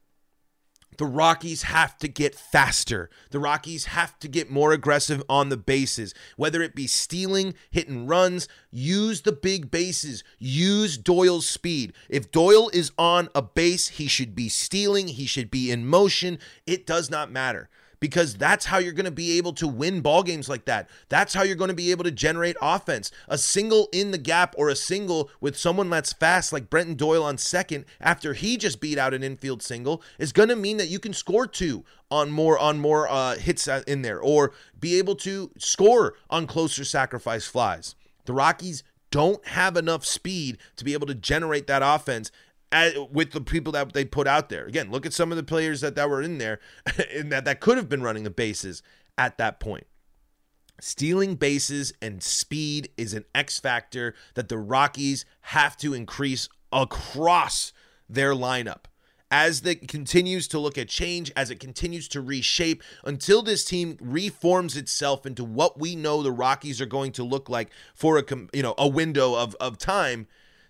The 0.98 1.06
Rockies 1.06 1.62
have 1.62 1.96
to 1.98 2.08
get 2.08 2.34
faster. 2.34 3.08
The 3.30 3.38
Rockies 3.38 3.86
have 3.86 4.18
to 4.18 4.28
get 4.28 4.50
more 4.50 4.72
aggressive 4.72 5.22
on 5.28 5.48
the 5.48 5.56
bases, 5.56 6.12
whether 6.36 6.60
it 6.60 6.74
be 6.74 6.88
stealing, 6.88 7.54
hitting 7.70 8.06
runs, 8.06 8.48
use 8.72 9.22
the 9.22 9.32
big 9.32 9.70
bases, 9.70 10.24
use 10.38 10.98
Doyle's 10.98 11.48
speed. 11.48 11.92
If 12.08 12.32
Doyle 12.32 12.68
is 12.72 12.90
on 12.98 13.28
a 13.32 13.42
base, 13.42 13.88
he 13.88 14.08
should 14.08 14.34
be 14.34 14.48
stealing, 14.48 15.06
he 15.06 15.26
should 15.26 15.52
be 15.52 15.70
in 15.70 15.86
motion. 15.86 16.40
It 16.66 16.84
does 16.84 17.08
not 17.08 17.30
matter 17.30 17.70
because 18.00 18.34
that's 18.34 18.66
how 18.66 18.78
you're 18.78 18.92
going 18.92 19.04
to 19.04 19.10
be 19.10 19.38
able 19.38 19.52
to 19.54 19.68
win 19.68 20.00
ball 20.00 20.22
games 20.22 20.48
like 20.48 20.64
that. 20.66 20.88
That's 21.08 21.34
how 21.34 21.42
you're 21.42 21.56
going 21.56 21.68
to 21.68 21.74
be 21.74 21.90
able 21.90 22.04
to 22.04 22.10
generate 22.10 22.56
offense. 22.60 23.10
A 23.28 23.38
single 23.38 23.88
in 23.92 24.10
the 24.10 24.18
gap 24.18 24.54
or 24.58 24.68
a 24.68 24.76
single 24.76 25.30
with 25.40 25.56
someone 25.56 25.90
that's 25.90 26.12
fast 26.12 26.52
like 26.52 26.70
Brenton 26.70 26.94
Doyle 26.94 27.24
on 27.24 27.38
second 27.38 27.84
after 28.00 28.34
he 28.34 28.56
just 28.56 28.80
beat 28.80 28.98
out 28.98 29.14
an 29.14 29.22
infield 29.22 29.62
single 29.62 30.02
is 30.18 30.32
going 30.32 30.48
to 30.48 30.56
mean 30.56 30.76
that 30.76 30.88
you 30.88 30.98
can 30.98 31.12
score 31.12 31.46
two 31.46 31.84
on 32.10 32.30
more 32.30 32.58
on 32.58 32.78
more 32.78 33.08
uh, 33.08 33.36
hits 33.36 33.68
in 33.68 34.02
there 34.02 34.20
or 34.20 34.52
be 34.78 34.98
able 34.98 35.14
to 35.16 35.50
score 35.58 36.14
on 36.30 36.46
closer 36.46 36.84
sacrifice 36.84 37.46
flies. 37.46 37.94
The 38.24 38.32
Rockies 38.32 38.82
don't 39.10 39.46
have 39.48 39.76
enough 39.76 40.04
speed 40.04 40.58
to 40.76 40.84
be 40.84 40.92
able 40.92 41.06
to 41.06 41.14
generate 41.14 41.66
that 41.66 41.82
offense 41.82 42.30
with 43.10 43.32
the 43.32 43.40
people 43.40 43.72
that 43.72 43.92
they 43.92 44.04
put 44.04 44.26
out 44.26 44.48
there. 44.48 44.66
Again, 44.66 44.90
look 44.90 45.06
at 45.06 45.12
some 45.12 45.32
of 45.32 45.36
the 45.36 45.42
players 45.42 45.80
that, 45.80 45.94
that 45.94 46.10
were 46.10 46.22
in 46.22 46.38
there 46.38 46.60
and 47.14 47.32
that, 47.32 47.44
that 47.44 47.60
could 47.60 47.76
have 47.76 47.88
been 47.88 48.02
running 48.02 48.24
the 48.24 48.30
bases 48.30 48.82
at 49.16 49.38
that 49.38 49.60
point. 49.60 49.86
Stealing 50.80 51.34
bases 51.34 51.92
and 52.00 52.22
speed 52.22 52.90
is 52.96 53.12
an 53.12 53.24
X 53.34 53.58
factor 53.58 54.14
that 54.34 54.48
the 54.48 54.58
Rockies 54.58 55.24
have 55.40 55.76
to 55.78 55.92
increase 55.92 56.48
across 56.72 57.72
their 58.08 58.32
lineup 58.32 58.84
as 59.30 59.64
it 59.66 59.88
continues 59.88 60.48
to 60.48 60.58
look 60.58 60.78
at 60.78 60.88
change, 60.88 61.30
as 61.36 61.50
it 61.50 61.60
continues 61.60 62.08
to 62.08 62.20
reshape, 62.20 62.82
until 63.04 63.42
this 63.42 63.64
team 63.64 63.96
reforms 64.00 64.76
itself 64.76 65.26
into 65.26 65.44
what 65.44 65.78
we 65.78 65.94
know 65.94 66.22
the 66.22 66.32
Rockies 66.32 66.80
are 66.80 66.86
going 66.86 67.12
to 67.12 67.24
look 67.24 67.48
like 67.48 67.70
for 67.94 68.18
a 68.18 68.24
you 68.52 68.62
know 68.62 68.74
a 68.78 68.88
window 68.88 69.34
of, 69.34 69.54
of 69.56 69.78
time 69.78 70.26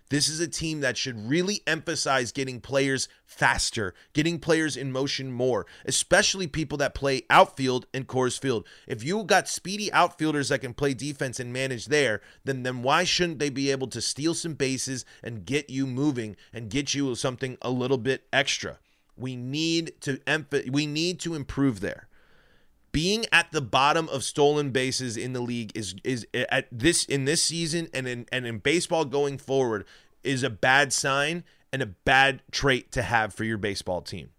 this 0.09 0.27
is 0.27 0.39
a 0.39 0.47
team 0.47 0.81
that 0.81 0.97
should 0.97 1.29
really 1.29 1.61
emphasize 1.67 2.31
getting 2.31 2.59
players 2.59 3.07
faster, 3.25 3.93
getting 4.13 4.39
players 4.39 4.75
in 4.75 4.91
motion 4.91 5.31
more, 5.31 5.67
especially 5.85 6.47
people 6.47 6.77
that 6.79 6.95
play 6.95 7.23
outfield 7.29 7.85
and 7.93 8.07
Coors 8.07 8.39
Field. 8.39 8.65
If 8.87 9.03
you 9.03 9.23
got 9.23 9.47
speedy 9.47 9.91
outfielders 9.93 10.49
that 10.49 10.61
can 10.61 10.73
play 10.73 10.95
defense 10.95 11.39
and 11.39 11.53
manage 11.53 11.85
there, 11.85 12.21
then 12.43 12.63
then 12.63 12.81
why 12.81 13.03
shouldn't 13.03 13.39
they 13.39 13.49
be 13.49 13.69
able 13.69 13.87
to 13.87 14.01
steal 14.01 14.33
some 14.33 14.55
bases 14.55 15.05
and 15.23 15.45
get 15.45 15.69
you 15.69 15.85
moving 15.85 16.35
and 16.51 16.69
get 16.69 16.95
you 16.95 17.13
something 17.13 17.57
a 17.61 17.69
little 17.69 17.97
bit 17.97 18.27
extra? 18.33 18.79
We 19.15 19.35
need 19.35 20.01
to 20.01 20.17
emph- 20.19 20.71
we 20.71 20.87
need 20.87 21.19
to 21.21 21.35
improve 21.35 21.81
there 21.81 22.08
being 22.91 23.25
at 23.31 23.51
the 23.51 23.61
bottom 23.61 24.09
of 24.09 24.23
stolen 24.23 24.71
bases 24.71 25.17
in 25.17 25.33
the 25.33 25.41
league 25.41 25.71
is 25.75 25.95
is 26.03 26.25
at 26.33 26.67
this 26.71 27.05
in 27.05 27.25
this 27.25 27.43
season 27.43 27.87
and 27.93 28.07
in 28.07 28.25
and 28.31 28.45
in 28.45 28.59
baseball 28.59 29.05
going 29.05 29.37
forward 29.37 29.85
is 30.23 30.43
a 30.43 30.49
bad 30.49 30.91
sign 30.93 31.43
and 31.71 31.81
a 31.81 31.87
bad 31.87 32.41
trait 32.51 32.91
to 32.91 33.01
have 33.01 33.33
for 33.33 33.43
your 33.43 33.57
baseball 33.57 34.01
team. 34.01 34.29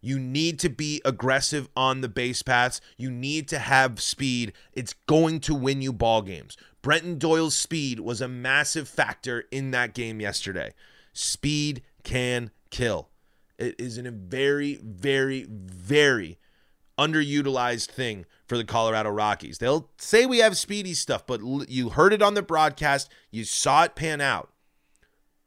You 0.00 0.18
need 0.18 0.58
to 0.60 0.70
be 0.70 1.02
aggressive 1.04 1.68
on 1.76 2.00
the 2.00 2.08
base 2.08 2.42
paths. 2.42 2.80
You 2.96 3.10
need 3.10 3.48
to 3.48 3.58
have 3.58 4.00
speed. 4.00 4.54
It's 4.72 4.94
going 5.06 5.40
to 5.40 5.54
win 5.54 5.82
you 5.82 5.92
ball 5.92 6.22
games. 6.22 6.56
Brenton 6.80 7.18
Doyle's 7.18 7.56
speed 7.56 8.00
was 8.00 8.22
a 8.22 8.28
massive 8.28 8.88
factor 8.88 9.44
in 9.50 9.72
that 9.72 9.92
game 9.92 10.20
yesterday. 10.20 10.72
Speed 11.12 11.82
can 12.02 12.50
kill. 12.70 13.10
It 13.58 13.74
is 13.78 13.98
in 13.98 14.06
a 14.06 14.10
very, 14.10 14.76
very, 14.82 15.44
very 15.50 16.38
underutilized 17.00 17.88
thing 17.88 18.26
for 18.46 18.58
the 18.58 18.64
Colorado 18.64 19.08
Rockies. 19.08 19.58
They'll 19.58 19.88
say 19.96 20.26
we 20.26 20.38
have 20.38 20.56
speedy 20.56 20.92
stuff, 20.92 21.26
but 21.26 21.40
you 21.68 21.88
heard 21.88 22.12
it 22.12 22.20
on 22.20 22.34
the 22.34 22.42
broadcast, 22.42 23.10
you 23.30 23.44
saw 23.44 23.84
it 23.84 23.94
pan 23.94 24.20
out. 24.20 24.52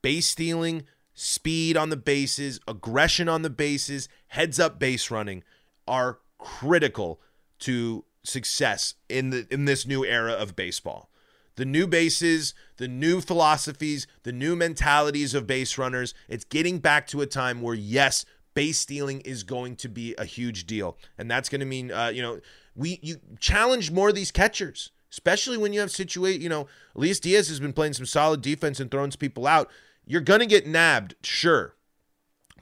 Base 0.02 0.28
stealing, 0.28 0.84
speed 1.14 1.78
on 1.78 1.90
the 1.90 1.98
bases, 1.98 2.60
aggression 2.68 3.30
on 3.30 3.44
the 3.44 3.50
bases, 3.50 4.10
heads 4.28 4.60
up 4.60 4.80
base 4.80 5.12
running 5.12 5.44
are 5.88 6.20
critical 6.40 7.22
to 7.60 8.04
success 8.24 8.96
in 9.08 9.30
the 9.30 9.48
in 9.52 9.66
this 9.66 9.86
new 9.86 10.04
era 10.04 10.34
of 10.34 10.56
baseball. 10.56 11.10
The 11.56 11.66
new 11.66 11.86
bases, 11.86 12.56
the 12.78 12.88
new 12.88 13.22
philosophies, 13.22 14.08
the 14.24 14.32
new 14.32 14.56
mentalities 14.56 15.36
of 15.36 15.46
base 15.46 15.78
runners, 15.78 16.16
it's 16.28 16.46
getting 16.46 16.80
back 16.80 17.06
to 17.08 17.22
a 17.22 17.28
time 17.28 17.62
where 17.62 17.76
yes, 17.76 18.26
base 18.54 18.80
stealing 18.80 19.22
is 19.22 19.44
going 19.44 19.76
to 19.78 19.90
be 19.90 20.16
a 20.18 20.26
huge 20.26 20.66
deal. 20.66 20.98
And 21.18 21.30
that's 21.30 21.50
going 21.50 21.60
to 21.60 21.66
mean, 21.66 21.92
uh, 21.92 22.08
you 22.08 22.22
know, 22.22 22.40
we 22.76 23.00
you 23.02 23.18
challenge 23.40 23.92
more 23.92 24.10
of 24.10 24.16
these 24.16 24.32
catchers, 24.32 24.92
especially 25.12 25.58
when 25.58 25.74
you 25.74 25.80
have 25.80 25.92
situate, 25.92 26.42
you 26.42 26.50
know, 26.50 26.68
Elias 26.96 27.20
Diaz 27.20 27.50
has 27.50 27.60
been 27.60 27.74
playing 27.74 27.94
some 27.94 28.06
solid 28.06 28.42
defense 28.42 28.80
and 28.80 28.90
throwing 28.90 29.12
people 29.12 29.48
out. 29.48 29.70
You're 30.06 30.22
going 30.22 30.40
to 30.42 30.46
get 30.46 30.68
nabbed, 30.68 31.16
sure. 31.24 31.76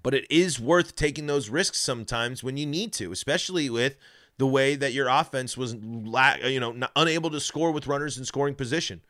But 0.03 0.13
it 0.13 0.25
is 0.29 0.59
worth 0.59 0.95
taking 0.95 1.27
those 1.27 1.49
risks 1.49 1.79
sometimes 1.79 2.43
when 2.43 2.57
you 2.57 2.65
need 2.65 2.91
to, 2.93 3.11
especially 3.11 3.69
with 3.69 3.97
the 4.37 4.47
way 4.47 4.75
that 4.75 4.93
your 4.93 5.07
offense 5.07 5.55
was, 5.55 5.73
you 5.75 6.59
know, 6.59 6.75
unable 6.95 7.29
to 7.29 7.39
score 7.39 7.71
with 7.71 7.87
runners 7.87 8.17
in 8.17 8.25
scoring 8.25 8.55
position. 8.55 9.01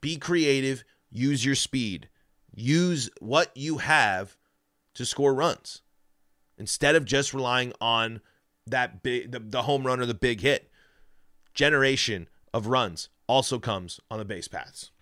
Be 0.00 0.16
creative, 0.16 0.84
use 1.10 1.44
your 1.44 1.56
speed, 1.56 2.08
use 2.54 3.10
what 3.20 3.50
you 3.56 3.78
have 3.78 4.36
to 4.94 5.04
score 5.04 5.34
runs 5.34 5.82
instead 6.62 6.94
of 6.94 7.04
just 7.04 7.34
relying 7.34 7.72
on 7.80 8.20
that 8.68 9.02
big 9.02 9.32
the, 9.32 9.40
the 9.40 9.62
home 9.62 9.84
run 9.84 9.98
or 9.98 10.06
the 10.06 10.14
big 10.14 10.40
hit. 10.40 10.70
Generation 11.54 12.28
of 12.54 12.68
runs 12.68 13.08
also 13.26 13.58
comes 13.58 13.98
on 14.08 14.20
the 14.20 14.24
base 14.24 14.46
paths. 14.46 14.92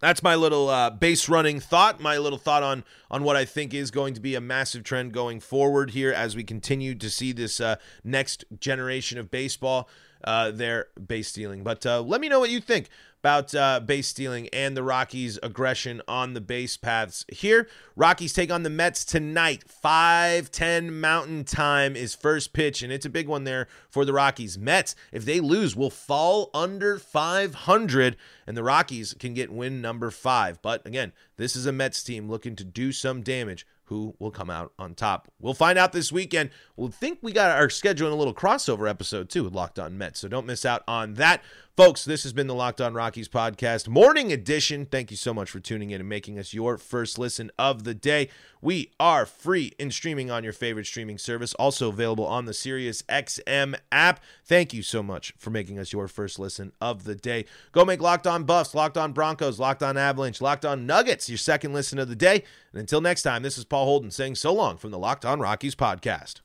That's 0.00 0.20
my 0.20 0.34
little 0.34 0.68
uh, 0.68 0.90
base 0.90 1.28
running 1.28 1.60
thought. 1.60 2.00
My 2.00 2.18
little 2.18 2.38
thought 2.38 2.64
on 2.64 2.82
on 3.08 3.22
what 3.22 3.36
I 3.36 3.44
think 3.44 3.72
is 3.72 3.92
going 3.92 4.14
to 4.14 4.20
be 4.20 4.34
a 4.34 4.40
massive 4.40 4.82
trend 4.82 5.12
going 5.12 5.38
forward 5.38 5.92
here 5.92 6.12
as 6.12 6.34
we 6.34 6.42
continue 6.42 6.96
to 6.96 7.08
see 7.08 7.30
this 7.30 7.60
uh, 7.60 7.76
next 8.02 8.44
generation 8.58 9.16
of 9.18 9.30
baseball. 9.30 9.88
Uh, 10.24 10.50
their 10.50 10.86
base 11.06 11.28
stealing, 11.28 11.62
but 11.62 11.86
uh, 11.86 12.00
let 12.00 12.20
me 12.20 12.28
know 12.28 12.40
what 12.40 12.50
you 12.50 12.60
think 12.60 12.88
about 13.20 13.54
uh, 13.54 13.80
base 13.80 14.06
stealing 14.08 14.48
and 14.48 14.76
the 14.76 14.82
Rockies' 14.82 15.38
aggression 15.42 16.00
on 16.06 16.34
the 16.34 16.40
base 16.40 16.76
paths. 16.76 17.24
Here, 17.28 17.68
Rockies 17.96 18.32
take 18.32 18.50
on 18.50 18.62
the 18.62 18.70
Mets 18.70 19.04
tonight. 19.04 19.64
5:10 19.66 21.00
Mountain 21.00 21.44
Time 21.44 21.96
is 21.96 22.14
first 22.14 22.52
pitch, 22.52 22.82
and 22.82 22.92
it's 22.92 23.06
a 23.06 23.10
big 23.10 23.26
one 23.26 23.44
there 23.44 23.66
for 23.90 24.04
the 24.04 24.12
Rockies. 24.12 24.56
Mets, 24.56 24.94
if 25.12 25.24
they 25.24 25.40
lose, 25.40 25.74
will 25.74 25.90
fall 25.90 26.50
under 26.54 26.98
500, 26.98 28.16
and 28.46 28.56
the 28.56 28.62
Rockies 28.62 29.14
can 29.14 29.34
get 29.34 29.52
win 29.52 29.80
number 29.80 30.10
five. 30.10 30.62
But 30.62 30.86
again, 30.86 31.12
This 31.36 31.54
is 31.54 31.66
a 31.66 31.72
Mets 31.72 32.02
team 32.02 32.28
looking 32.28 32.56
to 32.56 32.64
do 32.64 32.90
some 32.90 33.22
damage. 33.22 33.64
Who 33.88 34.14
will 34.18 34.30
come 34.30 34.50
out 34.50 34.72
on 34.78 34.94
top? 34.94 35.28
We'll 35.40 35.54
find 35.54 35.78
out 35.78 35.92
this 35.92 36.12
weekend. 36.12 36.50
We'll 36.76 36.90
think 36.90 37.20
we 37.22 37.32
got 37.32 37.50
our 37.50 37.70
schedule 37.70 38.06
in 38.06 38.12
a 38.12 38.16
little 38.16 38.34
crossover 38.34 38.88
episode 38.88 39.30
too 39.30 39.44
with 39.44 39.54
Locked 39.54 39.78
On 39.78 39.96
Mets, 39.96 40.20
so 40.20 40.28
don't 40.28 40.44
miss 40.44 40.66
out 40.66 40.82
on 40.86 41.14
that. 41.14 41.42
Folks, 41.78 42.04
this 42.04 42.24
has 42.24 42.32
been 42.32 42.48
the 42.48 42.56
Locked 42.56 42.80
On 42.80 42.92
Rockies 42.92 43.28
podcast, 43.28 43.86
morning 43.86 44.32
edition. 44.32 44.84
Thank 44.84 45.12
you 45.12 45.16
so 45.16 45.32
much 45.32 45.48
for 45.48 45.60
tuning 45.60 45.92
in 45.92 46.00
and 46.00 46.08
making 46.08 46.36
us 46.36 46.52
your 46.52 46.76
first 46.76 47.20
listen 47.20 47.52
of 47.56 47.84
the 47.84 47.94
day. 47.94 48.30
We 48.60 48.90
are 48.98 49.24
free 49.24 49.74
and 49.78 49.94
streaming 49.94 50.28
on 50.28 50.42
your 50.42 50.52
favorite 50.52 50.86
streaming 50.86 51.18
service, 51.18 51.54
also 51.54 51.88
available 51.88 52.26
on 52.26 52.46
the 52.46 52.52
Sirius 52.52 53.02
XM 53.02 53.78
app. 53.92 54.18
Thank 54.44 54.74
you 54.74 54.82
so 54.82 55.04
much 55.04 55.32
for 55.38 55.50
making 55.50 55.78
us 55.78 55.92
your 55.92 56.08
first 56.08 56.40
listen 56.40 56.72
of 56.80 57.04
the 57.04 57.14
day. 57.14 57.44
Go 57.70 57.84
make 57.84 58.02
Locked 58.02 58.26
On 58.26 58.42
Buffs, 58.42 58.74
Locked 58.74 58.98
On 58.98 59.12
Broncos, 59.12 59.60
Locked 59.60 59.84
On 59.84 59.96
Avalanche, 59.96 60.40
Locked 60.40 60.64
On 60.64 60.84
Nuggets 60.84 61.28
your 61.28 61.38
second 61.38 61.74
listen 61.74 62.00
of 62.00 62.08
the 62.08 62.16
day. 62.16 62.42
And 62.72 62.80
until 62.80 63.00
next 63.00 63.22
time, 63.22 63.44
this 63.44 63.56
is 63.56 63.64
Paul 63.64 63.84
Holden 63.84 64.10
saying 64.10 64.34
so 64.34 64.52
long 64.52 64.78
from 64.78 64.90
the 64.90 64.98
Locked 64.98 65.24
On 65.24 65.38
Rockies 65.38 65.76
podcast. 65.76 66.40